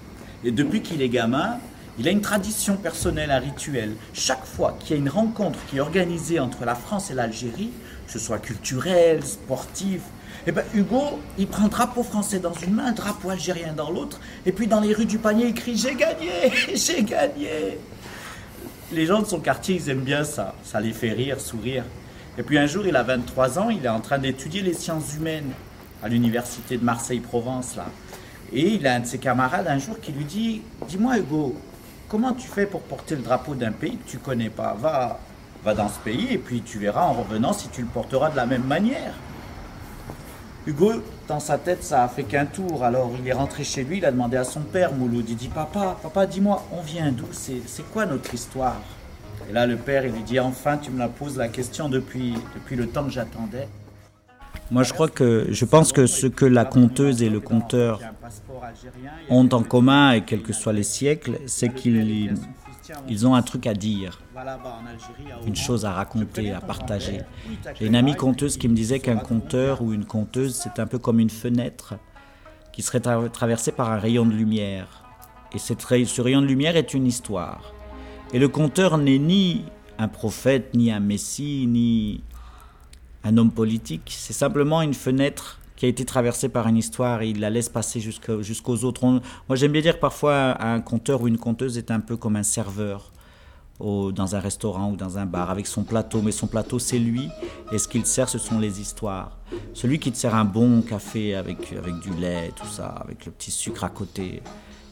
Et 0.44 0.50
depuis 0.50 0.82
qu'il 0.82 1.02
est 1.02 1.08
gamin, 1.08 1.58
il 1.98 2.06
a 2.06 2.12
une 2.12 2.20
tradition 2.20 2.76
personnelle, 2.76 3.30
un 3.30 3.40
rituel. 3.40 3.94
Chaque 4.14 4.44
fois 4.44 4.76
qu'il 4.78 4.90
y 4.90 4.98
a 4.98 5.02
une 5.02 5.08
rencontre 5.08 5.58
qui 5.68 5.78
est 5.78 5.80
organisée 5.80 6.38
entre 6.38 6.64
la 6.64 6.76
France 6.76 7.10
et 7.10 7.14
l'Algérie, 7.14 7.70
que 8.06 8.12
ce 8.12 8.20
soit 8.20 8.38
culturelle, 8.38 9.24
sportive, 9.24 10.02
eh 10.46 10.52
ben 10.52 10.64
Hugo, 10.74 11.18
il 11.38 11.48
prend 11.48 11.64
un 11.64 11.68
drapeau 11.68 12.04
français 12.04 12.38
dans 12.38 12.52
une 12.52 12.74
main, 12.74 12.86
un 12.86 12.92
drapeau 12.92 13.30
algérien 13.30 13.72
dans 13.72 13.90
l'autre, 13.90 14.20
et 14.46 14.52
puis 14.52 14.68
dans 14.68 14.80
les 14.80 14.94
rues 14.94 15.06
du 15.06 15.18
panier, 15.18 15.48
il 15.48 15.54
crie 15.54 15.76
J'ai 15.76 15.94
gagné 15.94 16.30
J'ai 16.74 17.02
gagné 17.02 17.78
Les 18.92 19.04
gens 19.04 19.20
de 19.20 19.26
son 19.26 19.40
quartier, 19.40 19.74
ils 19.74 19.90
aiment 19.90 20.04
bien 20.04 20.22
ça. 20.22 20.54
Ça 20.62 20.80
les 20.80 20.92
fait 20.92 21.12
rire, 21.12 21.40
sourire. 21.40 21.84
Et 22.38 22.44
puis 22.44 22.56
un 22.56 22.66
jour, 22.66 22.86
il 22.86 22.94
a 22.94 23.02
23 23.02 23.58
ans, 23.58 23.70
il 23.70 23.84
est 23.84 23.88
en 23.88 24.00
train 24.00 24.18
d'étudier 24.18 24.62
les 24.62 24.74
sciences 24.74 25.14
humaines 25.14 25.50
à 26.02 26.08
l'université 26.08 26.76
de 26.76 26.84
Marseille-Provence, 26.84 27.74
là. 27.76 27.86
Et 28.52 28.74
il 28.74 28.86
a 28.86 28.94
un 28.94 29.00
de 29.00 29.06
ses 29.06 29.18
camarades 29.18 29.66
un 29.68 29.78
jour 29.78 30.00
qui 30.00 30.12
lui 30.12 30.24
dit 30.24 30.62
Dis-moi, 30.88 31.18
Hugo, 31.18 31.54
comment 32.08 32.32
tu 32.32 32.48
fais 32.48 32.66
pour 32.66 32.80
porter 32.80 33.16
le 33.16 33.22
drapeau 33.22 33.54
d'un 33.54 33.72
pays 33.72 33.96
que 33.96 34.08
tu 34.08 34.18
connais 34.18 34.50
pas? 34.50 34.74
Va, 34.78 35.20
va 35.64 35.74
dans 35.74 35.88
ce 35.88 35.98
pays 35.98 36.28
et 36.30 36.38
puis 36.38 36.62
tu 36.62 36.78
verras 36.78 37.04
en 37.04 37.12
revenant 37.12 37.52
si 37.52 37.68
tu 37.68 37.82
le 37.82 37.88
porteras 37.88 38.30
de 38.30 38.36
la 38.36 38.46
même 38.46 38.64
manière. 38.64 39.14
Hugo, 40.66 40.92
dans 41.28 41.40
sa 41.40 41.58
tête, 41.58 41.82
ça 41.82 42.04
a 42.04 42.08
fait 42.08 42.24
qu'un 42.24 42.46
tour. 42.46 42.84
Alors 42.84 43.12
il 43.18 43.26
est 43.28 43.32
rentré 43.32 43.64
chez 43.64 43.84
lui, 43.84 43.98
il 43.98 44.04
a 44.04 44.12
demandé 44.12 44.36
à 44.36 44.44
son 44.44 44.60
père, 44.60 44.92
Mouloud, 44.92 45.28
il 45.28 45.36
dit 45.36 45.48
Papa, 45.48 45.96
papa, 46.02 46.26
dis-moi, 46.26 46.64
on 46.72 46.80
vient 46.80 47.12
d'où? 47.12 47.26
C'est 47.32 47.90
quoi 47.92 48.06
notre 48.06 48.32
histoire? 48.32 48.80
Et 49.48 49.52
là, 49.52 49.66
le 49.66 49.76
père, 49.76 50.02
lui 50.02 50.22
dit 50.22 50.40
Enfin, 50.40 50.76
tu 50.76 50.90
me 50.90 50.98
la 50.98 51.08
poses 51.08 51.36
la 51.38 51.48
question 51.48 51.88
depuis, 51.88 52.34
depuis 52.54 52.76
le 52.76 52.86
temps 52.86 53.04
que 53.04 53.10
j'attendais. 53.10 53.68
Moi, 54.70 54.82
je 54.82 54.92
crois 54.92 55.08
que 55.08 55.46
je 55.50 55.64
pense 55.64 55.92
que 55.92 56.06
ce 56.06 56.26
que 56.26 56.44
la 56.44 56.64
conteuse 56.64 57.22
et 57.22 57.30
le 57.30 57.40
conteur 57.40 58.00
ont 59.30 59.48
en 59.52 59.62
commun, 59.62 60.12
et 60.12 60.22
quels 60.22 60.42
que 60.42 60.52
soient 60.52 60.72
les 60.72 60.82
siècles, 60.82 61.38
c'est 61.46 61.72
qu'ils 61.72 62.34
ils 63.08 63.26
ont 63.26 63.34
un 63.34 63.42
truc 63.42 63.66
à 63.66 63.74
dire, 63.74 64.20
une 65.46 65.56
chose 65.56 65.84
à 65.84 65.92
raconter, 65.92 66.52
à 66.52 66.60
partager. 66.60 67.20
J'ai 67.78 67.86
une 67.86 67.96
amie 67.96 68.14
conteuse 68.14 68.56
qui 68.56 68.68
me 68.68 68.74
disait 68.74 68.98
qu'un 68.98 69.16
conteur 69.16 69.82
ou 69.82 69.92
une 69.92 70.04
conteuse, 70.04 70.54
c'est 70.54 70.80
un 70.80 70.86
peu 70.86 70.98
comme 70.98 71.20
une 71.20 71.30
fenêtre 71.30 71.94
qui 72.72 72.82
serait 72.82 73.00
traversée 73.00 73.72
par 73.72 73.90
un 73.90 73.98
rayon 73.98 74.24
de 74.24 74.32
lumière. 74.32 75.04
Et 75.54 75.58
ce 75.58 76.20
rayon 76.20 76.42
de 76.42 76.46
lumière 76.46 76.76
est 76.76 76.94
une 76.94 77.06
histoire. 77.06 77.74
Et 78.32 78.38
le 78.38 78.48
conteur 78.48 78.98
n'est 78.98 79.18
ni 79.18 79.64
un 79.98 80.08
prophète, 80.08 80.74
ni 80.74 80.92
un 80.92 81.00
messie, 81.00 81.66
ni 81.66 82.22
un 83.24 83.36
homme 83.36 83.50
politique. 83.50 84.14
C'est 84.16 84.32
simplement 84.32 84.82
une 84.82 84.94
fenêtre 84.94 85.60
qui 85.76 85.86
a 85.86 85.88
été 85.88 86.04
traversée 86.04 86.48
par 86.48 86.66
une 86.66 86.76
histoire 86.76 87.22
et 87.22 87.28
il 87.28 87.40
la 87.40 87.50
laisse 87.50 87.68
passer 87.68 88.00
jusqu'aux 88.00 88.84
autres. 88.84 89.04
moi, 89.04 89.20
j'aime 89.52 89.72
bien 89.72 89.82
dire 89.82 89.94
que 89.94 90.00
parfois 90.00 90.60
un 90.60 90.80
conteur 90.80 91.22
ou 91.22 91.28
une 91.28 91.38
conteuse 91.38 91.78
est 91.78 91.90
un 91.90 92.00
peu 92.00 92.16
comme 92.16 92.36
un 92.36 92.42
serveur 92.42 93.12
dans 93.80 94.34
un 94.34 94.40
restaurant 94.40 94.90
ou 94.90 94.96
dans 94.96 95.18
un 95.18 95.26
bar 95.26 95.50
avec 95.50 95.66
son 95.66 95.84
plateau. 95.84 96.20
Mais 96.22 96.32
son 96.32 96.46
plateau, 96.46 96.78
c'est 96.78 96.98
lui. 96.98 97.28
Et 97.72 97.78
ce 97.78 97.86
qu'il 97.86 98.04
sert, 98.06 98.28
ce 98.28 98.38
sont 98.38 98.58
les 98.58 98.80
histoires. 98.80 99.38
Celui 99.72 99.98
qui 99.98 100.10
te 100.10 100.16
sert 100.16 100.34
un 100.34 100.44
bon 100.44 100.82
café 100.82 101.34
avec, 101.34 101.72
du 102.00 102.10
lait, 102.20 102.50
tout 102.56 102.66
ça, 102.66 102.86
avec 102.86 103.26
le 103.26 103.32
petit 103.32 103.50
sucre 103.50 103.84
à 103.84 103.88
côté. 103.88 104.42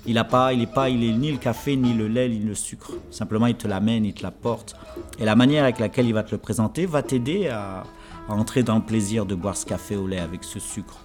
Il 0.09 0.19
a 0.19 0.25
pas, 0.25 0.53
il 0.53 0.69
pas, 0.69 0.89
il 0.89 1.03
est 1.03 1.13
ni 1.13 1.33
le 1.33 1.39
café, 1.39 1.75
ni 1.75 1.93
le 1.93 2.07
lait, 2.07 2.29
ni 2.29 2.39
le 2.39 2.55
sucre. 2.55 2.93
Simplement, 3.11 3.47
il 3.47 3.57
te 3.57 3.67
l'amène, 3.67 4.05
il 4.05 4.15
te 4.15 4.23
l'apporte. 4.23 4.77
Et 5.19 5.25
la 5.25 5.35
manière 5.35 5.65
avec 5.65 5.81
laquelle 5.81 6.07
il 6.07 6.15
va 6.15 6.23
te 6.23 6.31
le 6.31 6.39
présenter 6.39 6.87
va 6.87 7.03
t'aider 7.03 7.49
à, 7.49 7.83
entrer 8.29 8.63
dans 8.63 8.77
le 8.77 8.83
plaisir 8.83 9.27
de 9.27 9.35
boire 9.35 9.57
ce 9.57 9.67
café 9.67 9.97
au 9.97 10.07
lait 10.07 10.19
avec 10.19 10.45
ce 10.45 10.59
sucre. 10.59 10.99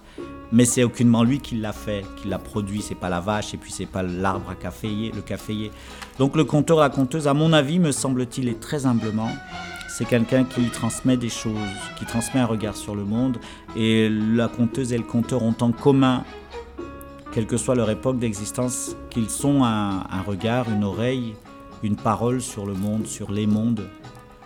Mais 0.50 0.66
c'est 0.66 0.84
aucunement 0.84 1.24
lui 1.24 1.40
qui 1.40 1.56
l'a 1.56 1.72
fait, 1.72 2.04
qui 2.16 2.28
l'a 2.28 2.38
produit. 2.38 2.82
C'est 2.82 2.94
pas 2.94 3.08
la 3.08 3.20
vache 3.20 3.54
et 3.54 3.56
puis 3.56 3.72
c'est 3.72 3.86
pas 3.86 4.02
l'arbre 4.02 4.50
à 4.50 4.54
caféier, 4.54 5.10
le 5.14 5.22
caféier. 5.22 5.70
Donc 6.18 6.36
le 6.36 6.44
conteur, 6.44 6.78
la 6.78 6.90
conteuse, 6.90 7.26
à 7.26 7.34
mon 7.34 7.52
avis, 7.54 7.78
me 7.78 7.90
semble-t-il, 7.90 8.48
est 8.48 8.60
très 8.60 8.84
humblement. 8.84 9.30
C'est 9.88 10.04
quelqu'un 10.04 10.44
qui 10.44 10.68
transmet 10.68 11.16
des 11.16 11.30
choses, 11.30 11.56
qui 11.98 12.04
transmet 12.04 12.40
un 12.40 12.46
regard 12.46 12.76
sur 12.76 12.94
le 12.94 13.04
monde. 13.04 13.38
Et 13.76 14.10
la 14.10 14.48
conteuse 14.48 14.92
et 14.92 14.98
le 14.98 15.04
conteur 15.04 15.42
ont 15.42 15.56
en 15.60 15.72
commun, 15.72 16.24
quelle 17.32 17.46
que 17.46 17.56
soit 17.56 17.74
leur 17.74 17.88
époque 17.88 18.18
d'existence, 18.18 18.94
qu'ils 19.08 19.30
sont 19.30 19.64
un 19.64 20.22
regard, 20.26 20.70
une 20.70 20.84
oreille, 20.84 21.34
une 21.82 21.96
parole 21.96 22.42
sur 22.42 22.66
le 22.66 22.74
monde, 22.74 23.06
sur 23.06 23.32
les 23.32 23.46
mondes 23.46 23.88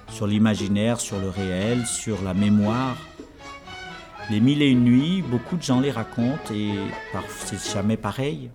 sur 0.09 0.27
l'imaginaire, 0.27 1.01
sur 1.01 1.19
le 1.19 1.29
réel, 1.29 1.87
sur 1.87 2.23
la 2.23 2.35
mémoire. 2.35 2.97
Les 4.31 4.41
mille 4.41 4.63
et 4.63 4.69
une 4.69 4.85
nuits, 4.85 5.23
beaucoup 5.23 5.57
de 5.57 5.63
gens 5.63 5.81
les 5.81 5.91
racontent 5.91 6.53
et 6.53 6.73
c'est 7.29 7.73
jamais 7.73 7.97
pareil. 7.97 8.51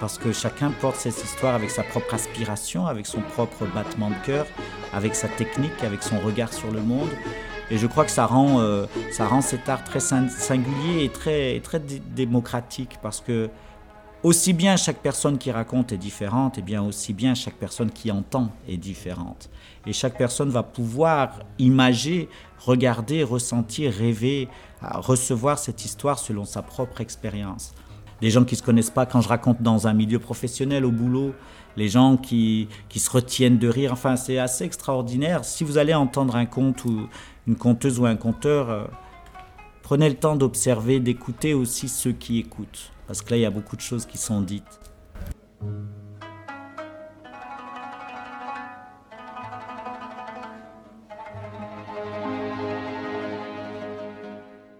Parce 0.00 0.18
que 0.18 0.32
chacun 0.32 0.70
porte 0.70 0.96
cette 0.96 1.22
histoire 1.24 1.54
avec 1.54 1.70
sa 1.70 1.82
propre 1.82 2.12
aspiration, 2.14 2.86
avec 2.86 3.06
son 3.06 3.20
propre 3.20 3.64
battement 3.74 4.10
de 4.10 4.26
cœur, 4.26 4.46
avec 4.92 5.14
sa 5.14 5.28
technique, 5.28 5.82
avec 5.82 6.02
son 6.02 6.18
regard 6.18 6.52
sur 6.52 6.70
le 6.70 6.82
monde. 6.82 7.08
Et 7.70 7.78
je 7.78 7.86
crois 7.86 8.04
que 8.04 8.10
ça 8.10 8.26
rend, 8.26 8.60
euh, 8.60 8.86
ça 9.10 9.26
rend 9.26 9.40
cet 9.40 9.68
art 9.68 9.84
très 9.84 10.00
singulier 10.00 11.04
et 11.04 11.08
très, 11.08 11.60
très 11.60 11.80
démocratique 11.80 12.98
parce 13.02 13.20
que 13.20 13.48
aussi 14.24 14.54
bien 14.54 14.76
chaque 14.76 15.00
personne 15.02 15.36
qui 15.36 15.52
raconte 15.52 15.92
est 15.92 15.98
différente, 15.98 16.56
et 16.56 16.62
bien 16.62 16.82
aussi 16.82 17.12
bien 17.12 17.34
chaque 17.34 17.56
personne 17.56 17.90
qui 17.90 18.10
entend 18.10 18.48
est 18.66 18.78
différente. 18.78 19.50
Et 19.86 19.92
chaque 19.92 20.16
personne 20.16 20.48
va 20.48 20.62
pouvoir 20.62 21.40
imager, 21.58 22.30
regarder, 22.58 23.22
ressentir, 23.22 23.92
rêver, 23.92 24.48
recevoir 24.80 25.58
cette 25.58 25.84
histoire 25.84 26.18
selon 26.18 26.46
sa 26.46 26.62
propre 26.62 27.02
expérience. 27.02 27.74
Les 28.22 28.30
gens 28.30 28.44
qui 28.44 28.54
ne 28.54 28.58
se 28.60 28.62
connaissent 28.62 28.90
pas, 28.90 29.04
quand 29.04 29.20
je 29.20 29.28
raconte 29.28 29.60
dans 29.60 29.86
un 29.86 29.92
milieu 29.92 30.18
professionnel, 30.18 30.86
au 30.86 30.90
boulot, 30.90 31.34
les 31.76 31.90
gens 31.90 32.16
qui, 32.16 32.68
qui 32.88 33.00
se 33.00 33.10
retiennent 33.10 33.58
de 33.58 33.68
rire, 33.68 33.92
enfin 33.92 34.16
c'est 34.16 34.38
assez 34.38 34.64
extraordinaire. 34.64 35.44
Si 35.44 35.64
vous 35.64 35.76
allez 35.76 35.92
entendre 35.92 36.34
un 36.36 36.46
conte 36.46 36.86
ou 36.86 37.08
une 37.46 37.56
conteuse 37.56 37.98
ou 37.98 38.06
un 38.06 38.16
conteur, 38.16 38.70
euh, 38.70 38.84
prenez 39.82 40.08
le 40.08 40.16
temps 40.16 40.36
d'observer, 40.36 40.98
d'écouter 40.98 41.52
aussi 41.52 41.88
ceux 41.90 42.12
qui 42.12 42.38
écoutent. 42.38 42.93
Parce 43.06 43.22
que 43.22 43.30
là, 43.30 43.36
il 43.36 43.40
y 43.40 43.46
a 43.46 43.50
beaucoup 43.50 43.76
de 43.76 43.80
choses 43.80 44.06
qui 44.06 44.18
sont 44.18 44.40
dites. 44.40 44.62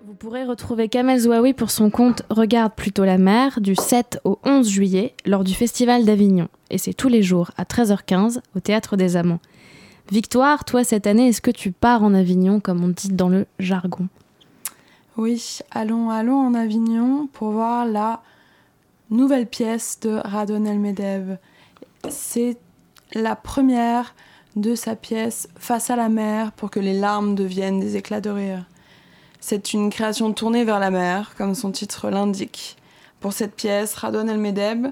Vous 0.06 0.14
pourrez 0.14 0.44
retrouver 0.44 0.88
Kamel 0.88 1.20
Zouaoui 1.20 1.52
pour 1.52 1.70
son 1.70 1.90
compte 1.90 2.22
Regarde 2.30 2.72
plutôt 2.74 3.04
la 3.04 3.18
mer 3.18 3.60
du 3.60 3.74
7 3.74 4.20
au 4.24 4.38
11 4.44 4.66
juillet 4.68 5.14
lors 5.26 5.44
du 5.44 5.52
Festival 5.52 6.04
d'Avignon. 6.04 6.48
Et 6.70 6.78
c'est 6.78 6.94
tous 6.94 7.08
les 7.08 7.22
jours 7.22 7.50
à 7.58 7.64
13h15 7.64 8.40
au 8.56 8.60
Théâtre 8.60 8.96
des 8.96 9.16
Amants. 9.16 9.40
Victoire, 10.10 10.64
toi 10.64 10.82
cette 10.82 11.06
année, 11.06 11.28
est-ce 11.28 11.42
que 11.42 11.50
tu 11.50 11.72
pars 11.72 12.02
en 12.02 12.14
Avignon 12.14 12.60
comme 12.60 12.82
on 12.84 12.88
dit 12.88 13.12
dans 13.12 13.28
le 13.28 13.46
jargon? 13.58 14.08
Oui, 15.16 15.60
allons, 15.70 16.10
allons 16.10 16.40
en 16.40 16.54
Avignon 16.54 17.28
pour 17.32 17.50
voir 17.50 17.86
la 17.86 18.20
nouvelle 19.10 19.46
pièce 19.46 20.00
de 20.00 20.20
Radon 20.24 20.64
Elmedev. 20.64 21.38
C'est 22.08 22.56
la 23.12 23.36
première 23.36 24.14
de 24.56 24.74
sa 24.74 24.96
pièce 24.96 25.48
Face 25.56 25.90
à 25.90 25.96
la 25.96 26.08
mer 26.08 26.50
pour 26.52 26.70
que 26.70 26.80
les 26.80 26.98
larmes 26.98 27.36
deviennent 27.36 27.78
des 27.78 27.96
éclats 27.96 28.20
de 28.20 28.30
rire. 28.30 28.64
C'est 29.38 29.72
une 29.72 29.90
création 29.90 30.32
tournée 30.32 30.64
vers 30.64 30.80
la 30.80 30.90
mer, 30.90 31.34
comme 31.36 31.54
son 31.54 31.70
titre 31.70 32.10
l'indique. 32.10 32.76
Pour 33.20 33.32
cette 33.32 33.54
pièce, 33.54 33.94
Radon 33.94 34.26
Elmedeb, 34.26 34.88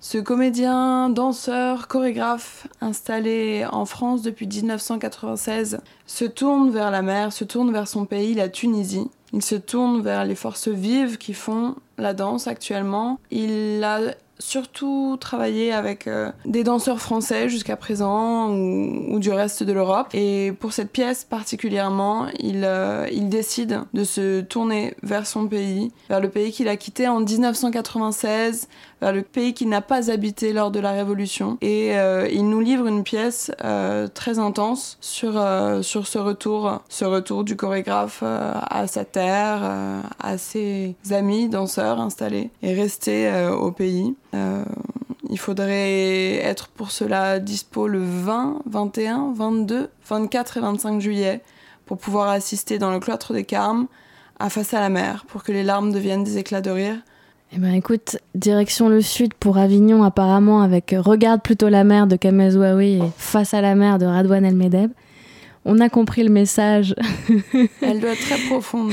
ce 0.00 0.18
comédien, 0.18 1.10
danseur, 1.10 1.88
chorégraphe 1.88 2.68
installé 2.80 3.66
en 3.70 3.84
France 3.84 4.22
depuis 4.22 4.46
1996 4.46 5.80
se 6.06 6.24
tourne 6.24 6.70
vers 6.70 6.92
la 6.92 7.02
mer, 7.02 7.32
se 7.32 7.44
tourne 7.44 7.72
vers 7.72 7.88
son 7.88 8.04
pays, 8.04 8.34
la 8.34 8.48
Tunisie, 8.48 9.10
Il 9.32 9.42
se 9.42 9.56
tourne 9.56 10.00
vers 10.00 10.24
les 10.24 10.36
forces 10.36 10.68
vives 10.68 11.18
qui 11.18 11.34
font 11.34 11.74
la 11.98 12.14
danse 12.14 12.46
actuellement. 12.46 13.18
Il 13.32 13.82
a 13.82 14.14
surtout 14.38 15.16
travaillé 15.20 15.72
avec 15.72 16.06
euh, 16.06 16.30
des 16.44 16.64
danseurs 16.64 17.00
français 17.00 17.48
jusqu'à 17.48 17.76
présent 17.76 18.50
ou, 18.50 19.18
du 19.18 19.30
reste 19.30 19.62
de 19.62 19.72
l'Europe. 19.72 20.08
Et 20.14 20.52
pour 20.60 20.72
cette 20.72 20.92
pièce 20.92 21.24
particulièrement, 21.24 22.26
il, 22.38 22.62
euh, 22.64 23.06
il 23.10 23.28
décide 23.28 23.80
de 23.94 24.04
se 24.04 24.40
tourner 24.40 24.94
vers 25.02 25.26
son 25.26 25.46
pays, 25.46 25.92
vers 26.08 26.20
le 26.20 26.28
pays 26.28 26.52
qu'il 26.52 26.68
a 26.68 26.76
quitté 26.76 27.08
en 27.08 27.20
1996, 27.20 28.68
vers 29.00 29.12
le 29.12 29.22
pays 29.22 29.54
qu'il 29.54 29.68
n'a 29.68 29.80
pas 29.80 30.10
habité 30.10 30.52
lors 30.52 30.70
de 30.70 30.80
la 30.80 30.92
Révolution. 30.92 31.58
Et 31.60 31.98
euh, 31.98 32.28
il 32.30 32.48
nous 32.48 32.60
livre 32.60 32.86
une 32.86 33.02
pièce 33.02 33.50
très 34.14 34.38
intense 34.38 34.98
sur, 35.00 35.40
sur 35.82 36.06
ce 36.06 36.18
retour, 36.18 36.82
ce 36.88 37.04
retour 37.04 37.44
du 37.44 37.56
chorégraphe 37.56 38.22
à 38.22 38.86
sa 38.86 39.04
terre, 39.04 39.60
à 40.18 40.38
ses 40.38 40.94
amis 41.10 41.48
danseurs 41.48 42.00
installés 42.00 42.50
et 42.62 42.74
restés 42.74 43.30
au 43.50 43.70
pays. 43.70 44.14
Euh, 44.34 44.64
il 45.30 45.38
faudrait 45.38 46.36
être 46.36 46.68
pour 46.68 46.90
cela 46.90 47.38
dispo 47.38 47.86
le 47.86 48.00
20, 48.02 48.62
21, 48.66 49.32
22, 49.34 49.90
24 50.08 50.56
et 50.56 50.60
25 50.60 51.00
juillet 51.00 51.42
pour 51.86 51.98
pouvoir 51.98 52.28
assister 52.28 52.78
dans 52.78 52.90
le 52.90 53.00
cloître 53.00 53.32
des 53.32 53.44
Carmes 53.44 53.86
à 54.38 54.50
Face 54.50 54.74
à 54.74 54.80
la 54.80 54.88
mer 54.88 55.24
pour 55.26 55.42
que 55.42 55.52
les 55.52 55.64
larmes 55.64 55.92
deviennent 55.92 56.24
des 56.24 56.38
éclats 56.38 56.60
de 56.60 56.70
rire. 56.70 56.96
Eh 57.52 57.58
ben 57.58 57.72
écoute, 57.72 58.18
direction 58.34 58.90
le 58.90 59.00
sud 59.00 59.32
pour 59.32 59.56
Avignon 59.56 60.02
apparemment 60.02 60.60
avec 60.60 60.94
Regarde 60.96 61.42
plutôt 61.42 61.70
la 61.70 61.82
mer 61.82 62.06
de 62.06 62.16
Kamel 62.16 62.50
Zouaoui 62.50 62.98
et 62.98 63.02
Face 63.16 63.54
à 63.54 63.62
la 63.62 63.74
mer 63.74 63.98
de 63.98 64.04
Radouane 64.04 64.44
El 64.44 64.54
Medeb. 64.54 64.90
On 65.64 65.80
a 65.80 65.88
compris 65.88 66.22
le 66.22 66.30
message. 66.30 66.94
Elle 67.82 68.00
doit 68.00 68.10
être 68.10 68.20
très 68.20 68.38
profonde, 68.48 68.92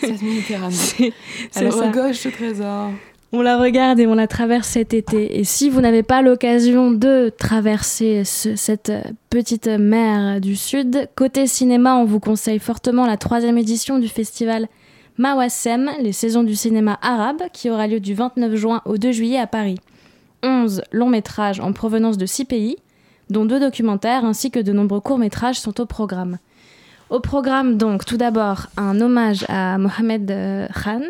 cette 0.00 0.22
Méditerranée. 0.22 0.74
Elle 1.56 1.68
regorge 1.68 2.24
de 2.24 2.30
trésors. 2.30 2.90
On 3.30 3.42
la 3.42 3.58
regarde 3.58 4.00
et 4.00 4.06
on 4.06 4.14
la 4.14 4.26
traverse 4.26 4.68
cet 4.68 4.94
été. 4.94 5.38
Et 5.38 5.44
si 5.44 5.68
vous 5.68 5.80
n'avez 5.80 6.02
pas 6.02 6.22
l'occasion 6.22 6.92
de 6.92 7.30
traverser 7.36 8.22
cette 8.24 8.92
petite 9.28 9.66
mer 9.66 10.40
du 10.40 10.56
Sud, 10.56 11.10
côté 11.14 11.46
cinéma, 11.46 11.96
on 11.96 12.04
vous 12.04 12.20
conseille 12.20 12.58
fortement 12.58 13.06
la 13.06 13.18
troisième 13.18 13.58
édition 13.58 13.98
du 13.98 14.08
festival 14.08 14.66
Mawasem, 15.18 15.90
les 16.00 16.12
saisons 16.12 16.44
du 16.44 16.54
cinéma 16.54 16.98
arabe, 17.02 17.42
qui 17.52 17.70
aura 17.70 17.86
lieu 17.86 18.00
du 18.00 18.14
29 18.14 18.54
juin 18.54 18.82
au 18.84 18.98
2 18.98 19.12
juillet 19.12 19.38
à 19.38 19.46
Paris. 19.46 19.78
11 20.44 20.82
longs 20.92 21.08
métrages 21.08 21.58
en 21.60 21.72
provenance 21.72 22.16
de 22.16 22.26
6 22.26 22.44
pays, 22.44 22.76
dont 23.28 23.44
deux 23.44 23.58
documentaires 23.58 24.24
ainsi 24.24 24.50
que 24.50 24.60
de 24.60 24.72
nombreux 24.72 25.00
courts 25.00 25.18
métrages 25.18 25.58
sont 25.58 25.80
au 25.80 25.86
programme. 25.86 26.38
Au 27.10 27.20
programme 27.20 27.76
donc 27.76 28.04
tout 28.04 28.16
d'abord 28.16 28.68
un 28.76 29.00
hommage 29.00 29.44
à 29.48 29.76
Mohamed 29.78 30.30
euh, 30.30 30.68
Khan, 30.84 31.02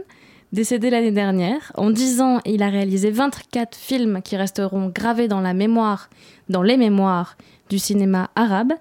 Décédé 0.51 0.89
l'année 0.89 1.11
dernière, 1.11 1.73
en 1.75 1.91
10 1.91 2.23
ans, 2.23 2.41
il 2.47 2.63
a 2.63 2.71
réalisé 2.71 3.11
24 3.11 3.77
films 3.77 4.23
qui 4.23 4.35
resteront 4.35 4.89
gravés 4.89 5.29
dans 5.29 5.43
la 5.43 5.53
mémoire, 5.53 6.09
dans 6.49 6.63
les 6.63 6.79
mémoires 6.79 7.37
du 7.69 7.79
cinéma 7.79 8.31
arabe. 8.35 8.73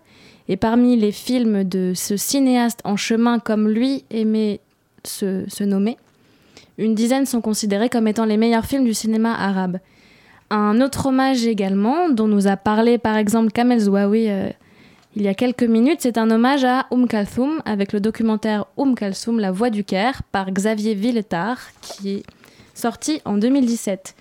Et 0.47 0.55
parmi 0.55 0.95
les 0.95 1.11
films 1.11 1.65
de 1.65 1.91
ce 1.93 2.15
cinéaste 2.15 2.79
en 2.85 2.95
chemin 2.95 3.39
comme 3.39 3.67
lui 3.67 4.05
aimait 4.11 4.61
se, 5.09 5.63
nommer, 5.63 5.97
une 6.77 6.95
dizaine 6.95 7.25
sont 7.25 7.41
considérés 7.41 7.89
comme 7.89 8.07
étant 8.07 8.25
les 8.25 8.37
meilleurs 8.37 8.65
films 8.65 8.85
du 8.85 8.93
cinéma 8.93 9.33
arabe. 9.33 9.79
Un 10.49 10.79
autre 10.81 11.07
hommage 11.07 11.45
également, 11.45 12.09
dont 12.09 12.27
nous 12.27 12.47
a 12.47 12.55
parlé 12.55 12.97
par 12.97 13.17
exemple 13.17 13.51
Kamel 13.51 13.79
Zouaoui 13.79 14.29
euh, 14.29 14.49
il 15.15 15.23
y 15.23 15.27
a 15.27 15.33
quelques 15.33 15.63
minutes, 15.63 16.01
c'est 16.01 16.19
un 16.19 16.29
hommage 16.29 16.63
à 16.63 16.85
Oum 16.91 17.07
Kalthoum 17.07 17.59
avec 17.65 17.91
le 17.91 17.99
documentaire 17.99 18.65
Oum 18.77 18.93
Kalthoum, 18.93 19.39
La 19.39 19.51
Voix 19.51 19.71
du 19.71 19.83
Caire 19.83 20.21
par 20.31 20.51
Xavier 20.51 20.93
Villetard 20.93 21.57
qui 21.81 22.11
est 22.11 22.23
sorti 22.75 23.19
en 23.25 23.37
2017. 23.37 24.15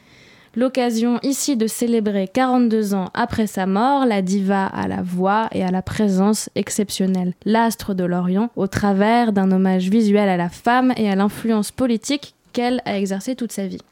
L'occasion 0.57 1.19
ici 1.23 1.55
de 1.55 1.67
célébrer 1.67 2.29
42 2.33 2.95
ans 2.95 3.11
après 3.13 3.47
sa 3.47 3.67
mort, 3.67 4.07
la 4.07 4.23
diva 4.23 4.65
à 4.65 4.89
la 4.89 5.03
voix 5.03 5.49
et 5.53 5.63
à 5.63 5.71
la 5.71 5.83
présence 5.83 6.49
exceptionnelle, 6.55 7.35
l'astre 7.45 7.93
de 7.93 8.05
l'Orient, 8.05 8.49
au 8.57 8.67
travers 8.67 9.35
d'un 9.35 9.53
hommage 9.53 9.91
visuel 9.91 10.31
à 10.31 10.39
la 10.39 10.49
femme 10.49 10.95
et 10.97 11.11
à 11.11 11.15
l'influence 11.15 11.73
politique 11.73 12.35
qu'elle 12.55 12.81
a 12.87 12.99
exercée 12.99 13.37
toute 13.37 13.53
sa 13.53 13.67
vie. 13.67 13.83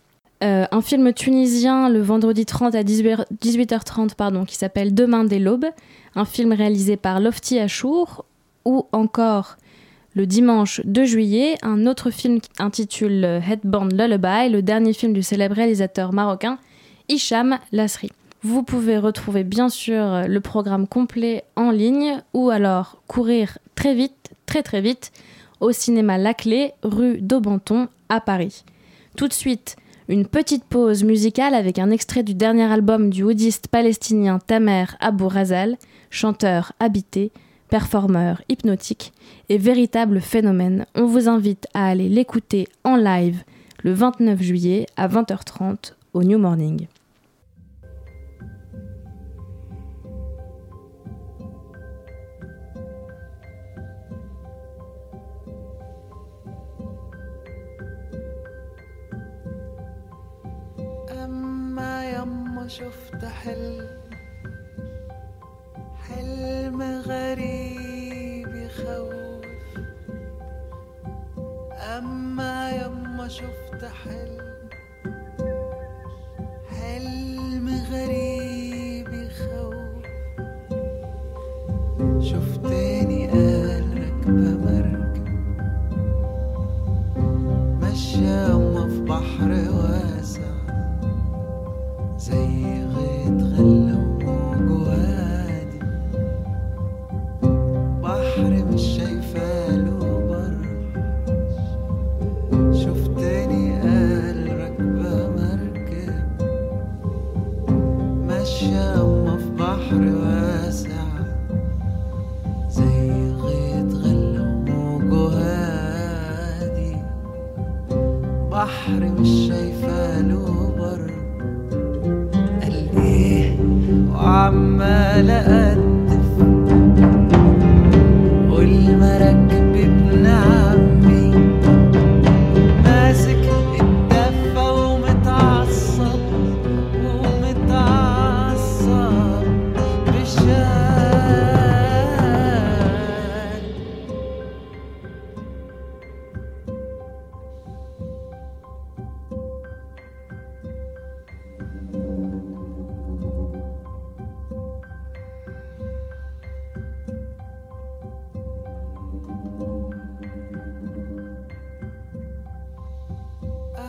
Euh, 0.43 0.65
un 0.71 0.81
film 0.81 1.13
tunisien 1.13 1.91
le 1.91 2.01
vendredi 2.01 2.47
30 2.47 2.75
à 2.75 2.83
18h30 2.83 4.15
pardon, 4.15 4.47
qui 4.47 4.57
s'appelle 4.57 4.95
Demain 4.95 5.25
des 5.25 5.39
l'aube, 5.39 5.67
un 6.15 6.25
film 6.25 6.53
réalisé 6.53 6.97
par 6.97 7.21
Lofty 7.21 7.59
Achour, 7.59 8.25
ou 8.65 8.87
encore 8.93 9.57
le 10.15 10.27
dimanche 10.27 10.81
2 10.85 11.05
juillet, 11.05 11.57
un 11.63 11.87
autre 11.87 12.11
film 12.11 12.39
intitule 12.59 13.25
Headband 13.25 13.87
Lullaby, 13.87 14.51
le 14.51 14.63
dernier 14.63 14.93
film 14.93 15.13
du 15.13 15.23
célèbre 15.23 15.57
réalisateur 15.57 16.13
marocain 16.13 16.59
Hicham 17.09 17.59
Lasri. 17.73 18.11
Vous 18.43 18.63
pouvez 18.63 18.99
retrouver 18.99 19.43
bien 19.43 19.69
sûr 19.69 20.23
le 20.29 20.41
programme 20.41 20.87
complet 20.87 21.45
en 21.57 21.71
ligne 21.71 22.23
ou 22.33 22.51
alors 22.51 23.03
courir 23.09 23.59
très 23.75 23.95
vite, 23.95 24.31
très 24.47 24.63
très 24.63 24.81
vite, 24.81 25.11
au 25.61 25.73
cinéma 25.73 26.17
La 26.19 26.35
Clé, 26.35 26.73
rue 26.83 27.21
d'Aubenton 27.21 27.89
à 28.09 28.21
Paris. 28.21 28.65
Tout 29.17 29.29
de 29.29 29.33
suite, 29.33 29.77
une 30.09 30.27
petite 30.27 30.65
pause 30.65 31.03
musicale 31.03 31.55
avec 31.55 31.79
un 31.79 31.91
extrait 31.91 32.23
du 32.23 32.35
dernier 32.35 32.71
album 32.71 33.11
du 33.11 33.23
houdiste 33.25 33.69
palestinien 33.69 34.39
Tamer 34.39 34.85
Abou 35.01 35.27
Razal, 35.27 35.77
chanteur 36.11 36.73
habité, 36.79 37.33
performeur 37.70 38.42
hypnotique 38.50 39.14
et 39.50 39.58
véritable 39.58 40.22
phénomène. 40.22 40.86
On 40.96 41.06
vous 41.06 41.28
invite 41.28 41.68
à 41.74 41.88
aller 41.88 42.10
l'écouter 42.10 42.68
en 42.84 42.96
live 42.96 43.44
le 43.84 43.94
29 43.94 44.42
juillet 44.42 44.86
à 44.98 45.08
20h30 45.08 45.94
au 46.14 46.24
New 46.24 46.38
Morning. 46.38 46.88
حلم 63.30 64.00
غريب 66.10 66.63
شفت 73.35 73.85
حلم 73.85 74.54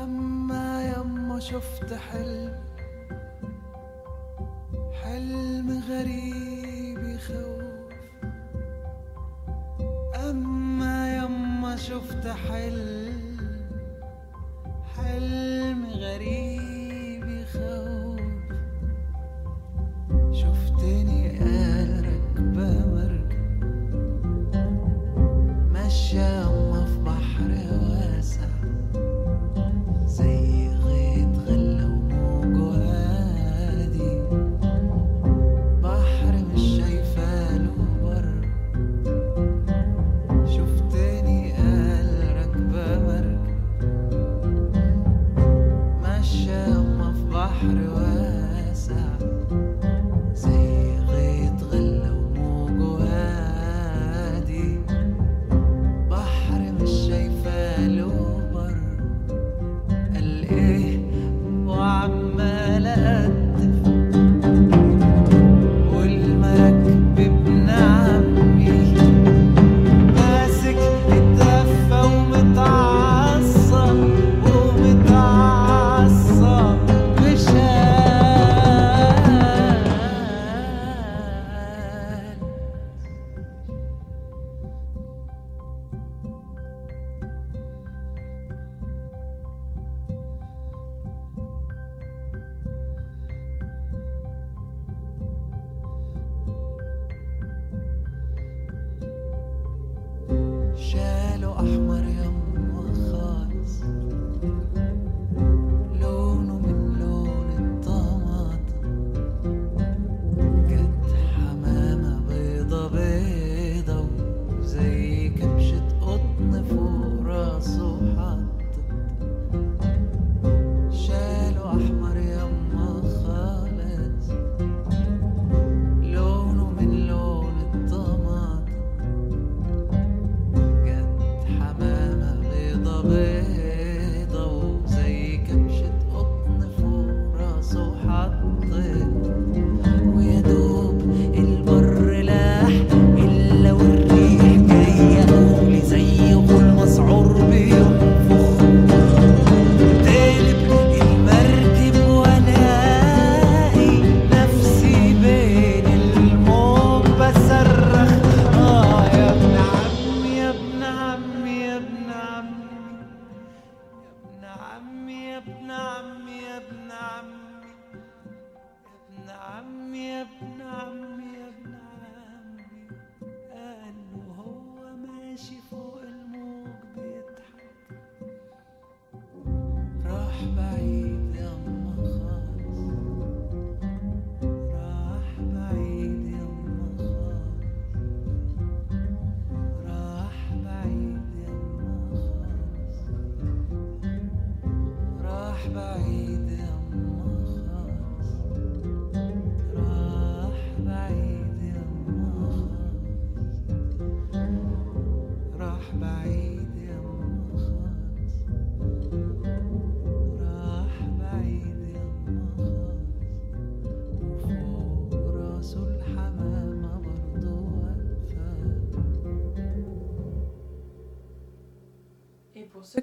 لما 0.05 0.83
يما 0.83 1.39
شفت 1.39 1.93
حلم 1.93 2.53
حلم 5.03 5.83
غريب 5.89 6.99
يخوف. 7.03 7.89
أما 10.29 11.17
يما 11.17 11.75
شفت 11.75 12.27
حلم 12.27 13.37
حلم 14.97 15.54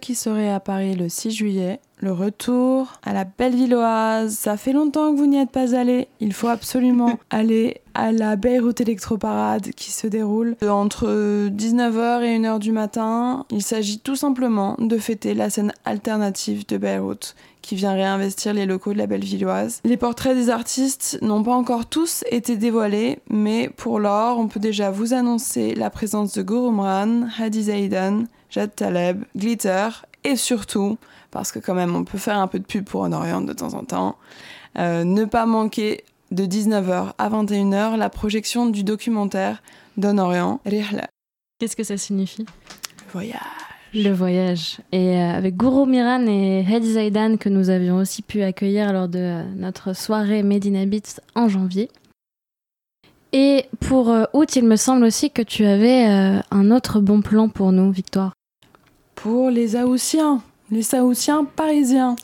qui 0.03 0.14
seraient 0.16 0.50
à 0.50 0.61
Paris 0.61 0.96
le 0.96 1.09
6 1.09 1.30
juillet, 1.30 1.80
le 1.98 2.12
retour 2.12 2.94
à 3.05 3.12
la 3.12 3.24
Bellevilloise. 3.24 4.34
Ça 4.34 4.57
fait 4.57 4.72
longtemps 4.72 5.12
que 5.12 5.18
vous 5.18 5.26
n'y 5.26 5.38
êtes 5.38 5.53
pas 5.53 5.74
allé. 5.74 6.09
Il 6.20 6.32
faut 6.32 6.48
absolument 6.48 7.18
aller 7.30 7.80
à 7.94 8.11
la 8.11 8.36
Beyrouth 8.36 8.80
Electroparade 8.80 9.70
qui 9.70 9.92
se 9.92 10.09
déroule 10.09 10.57
entre 10.66 11.07
19h 11.48 12.22
et 12.22 12.38
1h 12.38 12.59
du 12.59 12.72
matin. 12.72 13.46
Il 13.50 13.62
s'agit 13.62 14.00
tout 14.00 14.16
simplement 14.16 14.76
de 14.78 14.98
fêter 14.98 15.34
la 15.34 15.48
scène 15.48 15.72
alternative 15.84 16.66
de 16.66 16.76
Beyrouth 16.76 17.36
qui 17.61 17.76
vient 17.76 17.92
réinvestir 17.92 18.55
les 18.55 18.66
locaux 18.66 18.92
de 18.92 18.98
la 18.98 19.07
Bellevilloise. 19.07 19.80
Les 19.84 19.96
portraits 19.96 20.34
des 20.36 20.50
artistes 20.50 21.18
n'ont 21.22 21.44
pas 21.44 21.55
encore 21.55 21.86
tous 21.86 22.24
été 22.28 22.57
dévoilés, 22.57 23.20
mais 23.30 23.70
pour 23.76 24.00
l'or, 24.00 24.38
on 24.38 24.48
peut 24.48 24.59
déjà 24.59 24.90
vous 24.90 25.14
annoncer 25.14 25.76
la 25.76 25.88
présence 25.88 26.32
de 26.32 26.42
Gurumran, 26.42 27.28
Hadi 27.38 27.64
Zaidan, 27.64 28.24
Jad 28.53 28.74
Taleb, 28.76 29.24
Glitter 29.34 29.88
et 30.24 30.36
surtout, 30.36 30.98
parce 31.30 31.50
que 31.50 31.59
quand 31.59 31.74
même 31.74 31.96
on 31.96 32.05
peut 32.05 32.18
faire 32.18 32.38
un 32.38 32.46
peu 32.46 32.59
de 32.59 32.64
pub 32.64 32.84
pour 32.84 33.00
Orient 33.00 33.40
de 33.40 33.55
temps 33.55 33.72
en 33.72 33.82
temps, 33.82 34.16
euh, 34.78 35.05
ne 35.05 35.24
pas 35.24 35.46
manquer 35.46 36.05
de 36.30 36.44
19h 36.44 37.12
à 37.16 37.30
21h 37.30 37.96
la 37.96 38.11
projection 38.11 38.66
du 38.66 38.84
documentaire 38.84 39.62
d'Honorient, 39.96 40.61
Rihla. 40.66 41.09
Qu'est-ce 41.59 41.76
que 41.76 41.82
ça 41.82 41.96
signifie? 41.96 42.44
Le 43.07 43.12
voyage. 43.12 43.40
Le 43.94 44.11
voyage. 44.11 44.78
Et 44.92 45.16
euh, 45.16 45.32
avec 45.32 45.57
Guru 45.57 45.86
Miran 45.86 46.26
et 46.26 46.64
Hedi 46.68 46.92
Zaidan 46.92 47.36
que 47.38 47.48
nous 47.48 47.70
avions 47.70 47.96
aussi 47.96 48.20
pu 48.20 48.42
accueillir 48.42 48.92
lors 48.92 49.09
de 49.09 49.18
euh, 49.18 49.44
notre 49.57 49.94
soirée 49.94 50.42
Medina 50.42 50.84
Beats 50.84 51.20
en 51.34 51.48
janvier. 51.48 51.90
Et 53.32 53.64
pour 53.80 54.14
août, 54.34 54.57
il 54.57 54.64
me 54.66 54.76
semble 54.76 55.05
aussi 55.05 55.30
que 55.30 55.40
tu 55.40 55.64
avais 55.64 56.05
un 56.50 56.70
autre 56.70 57.00
bon 57.00 57.22
plan 57.22 57.48
pour 57.48 57.72
nous, 57.72 57.90
Victoire 57.90 58.34
pour 59.23 59.51
les 59.51 59.77
Aoussiens, 59.77 60.43
les 60.73 60.83
Saoussiens 60.83 61.45
parisiens. 61.45 62.16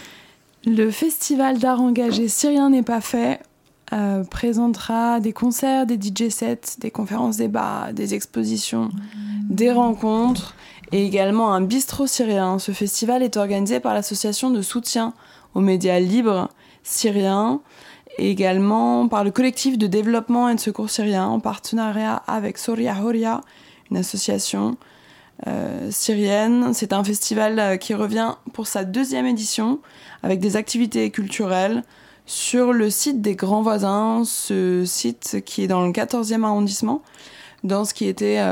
le 0.66 0.90
festival 0.90 1.58
d'art 1.58 1.80
engagé 1.80 2.28
Syrien 2.28 2.68
n'est 2.68 2.82
pas 2.82 3.00
fait 3.00 3.40
euh, 3.94 4.24
présentera 4.24 5.20
des 5.20 5.32
concerts, 5.32 5.86
des 5.86 5.94
DJ 5.94 6.28
sets, 6.28 6.76
des 6.80 6.90
conférences 6.90 7.38
débats, 7.38 7.92
des 7.94 8.12
expositions, 8.12 8.90
des 9.48 9.72
rencontres 9.72 10.54
et 10.92 11.06
également 11.06 11.54
un 11.54 11.62
bistrot 11.62 12.06
syrien. 12.06 12.58
Ce 12.58 12.72
festival 12.72 13.22
est 13.22 13.38
organisé 13.38 13.80
par 13.80 13.94
l'association 13.94 14.50
de 14.50 14.60
soutien 14.60 15.14
aux 15.54 15.60
médias 15.60 15.98
libres 15.98 16.50
syriens 16.82 17.62
et 18.18 18.30
également 18.30 19.08
par 19.08 19.24
le 19.24 19.30
collectif 19.30 19.78
de 19.78 19.86
développement 19.86 20.50
et 20.50 20.54
de 20.54 20.60
secours 20.60 20.90
syrien 20.90 21.26
en 21.26 21.40
partenariat 21.40 22.16
avec 22.26 22.58
Soria 22.58 23.02
Horia, 23.02 23.40
une 23.90 23.96
association 23.96 24.76
syrienne. 25.90 26.72
C'est 26.72 26.92
un 26.92 27.04
festival 27.04 27.78
qui 27.78 27.92
revient 27.94 28.34
pour 28.52 28.66
sa 28.66 28.84
deuxième 28.84 29.26
édition 29.26 29.80
avec 30.22 30.40
des 30.40 30.56
activités 30.56 31.10
culturelles 31.10 31.82
sur 32.24 32.72
le 32.72 32.88
site 32.88 33.20
des 33.20 33.34
Grands 33.34 33.60
Voisins, 33.60 34.22
ce 34.24 34.84
site 34.86 35.42
qui 35.44 35.62
est 35.62 35.66
dans 35.66 35.84
le 35.84 35.92
14e 35.92 36.44
arrondissement, 36.44 37.02
dans 37.62 37.84
ce 37.84 37.92
qui 37.92 38.06
était 38.06 38.42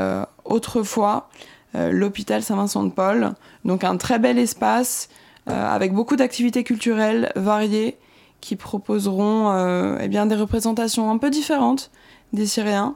autrefois 0.45 1.29
l'hôpital 1.73 2.43
Saint-Vincent-de-Paul. 2.43 3.33
Donc 3.65 3.83
un 3.83 3.97
très 3.97 4.19
bel 4.19 4.37
espace 4.37 5.09
avec 5.47 5.93
beaucoup 5.93 6.15
d'activités 6.15 6.63
culturelles 6.63 7.31
variées 7.35 7.97
qui 8.43 8.57
proposeront 8.57 9.51
euh, 9.51 9.97
eh 10.01 10.09
bien, 10.09 10.25
des 10.25 10.35
représentations 10.35 11.09
un 11.09 11.17
peu 11.17 11.29
différentes 11.29 11.91
des 12.33 12.45
Syriens. 12.45 12.95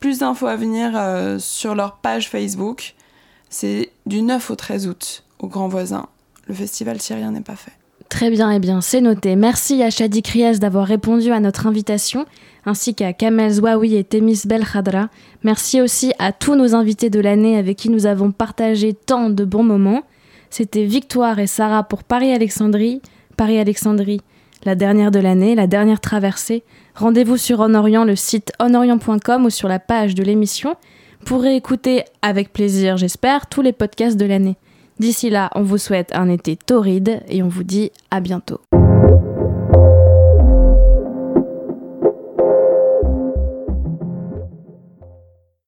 Plus 0.00 0.20
d'infos 0.20 0.46
à 0.46 0.56
venir 0.56 0.92
euh, 0.94 1.38
sur 1.38 1.74
leur 1.74 1.96
page 1.96 2.30
Facebook. 2.30 2.94
C'est 3.50 3.90
du 4.06 4.22
9 4.22 4.50
au 4.50 4.56
13 4.56 4.86
août 4.88 5.24
au 5.38 5.46
Grand 5.46 5.68
Voisin. 5.68 6.06
Le 6.46 6.54
festival 6.54 7.00
syrien 7.00 7.32
n'est 7.32 7.40
pas 7.40 7.56
fait. 7.56 7.72
Très 8.08 8.30
bien, 8.30 8.50
eh 8.50 8.58
bien, 8.58 8.80
c'est 8.80 9.02
noté. 9.02 9.36
Merci 9.36 9.82
à 9.82 9.90
Shadi 9.90 10.22
Krias 10.22 10.58
d'avoir 10.58 10.86
répondu 10.86 11.30
à 11.30 11.40
notre 11.40 11.66
invitation, 11.66 12.24
ainsi 12.64 12.94
qu'à 12.94 13.12
Kamel 13.12 13.52
Zouaoui 13.52 13.96
et 13.96 14.04
Temis 14.04 14.42
Belkhadra. 14.46 15.10
Merci 15.44 15.82
aussi 15.82 16.12
à 16.18 16.32
tous 16.32 16.54
nos 16.54 16.74
invités 16.74 17.10
de 17.10 17.20
l'année 17.20 17.58
avec 17.58 17.76
qui 17.76 17.90
nous 17.90 18.06
avons 18.06 18.32
partagé 18.32 18.94
tant 18.94 19.28
de 19.28 19.44
bons 19.44 19.62
moments. 19.62 20.02
C'était 20.48 20.86
Victoire 20.86 21.38
et 21.38 21.46
Sarah 21.46 21.82
pour 21.82 22.02
Paris-Alexandrie. 22.02 23.02
Paris-Alexandrie, 23.36 24.22
la 24.64 24.74
dernière 24.74 25.10
de 25.10 25.20
l'année, 25.20 25.54
la 25.54 25.66
dernière 25.66 26.00
traversée. 26.00 26.64
Rendez-vous 26.94 27.36
sur 27.36 27.60
Honorient, 27.60 28.04
le 28.04 28.16
site 28.16 28.52
honorient.com 28.58 29.44
ou 29.44 29.50
sur 29.50 29.68
la 29.68 29.78
page 29.78 30.14
de 30.14 30.22
l'émission 30.22 30.76
pour 31.24 31.44
écouter 31.44 32.04
avec 32.22 32.52
plaisir, 32.52 32.96
j'espère, 32.96 33.46
tous 33.46 33.62
les 33.62 33.72
podcasts 33.72 34.16
de 34.16 34.26
l'année. 34.26 34.56
D'ici 34.98 35.30
là, 35.30 35.50
on 35.54 35.62
vous 35.62 35.78
souhaite 35.78 36.14
un 36.14 36.28
été 36.28 36.56
torride 36.56 37.22
et 37.28 37.42
on 37.42 37.48
vous 37.48 37.64
dit 37.64 37.90
à 38.10 38.20
bientôt. 38.20 38.60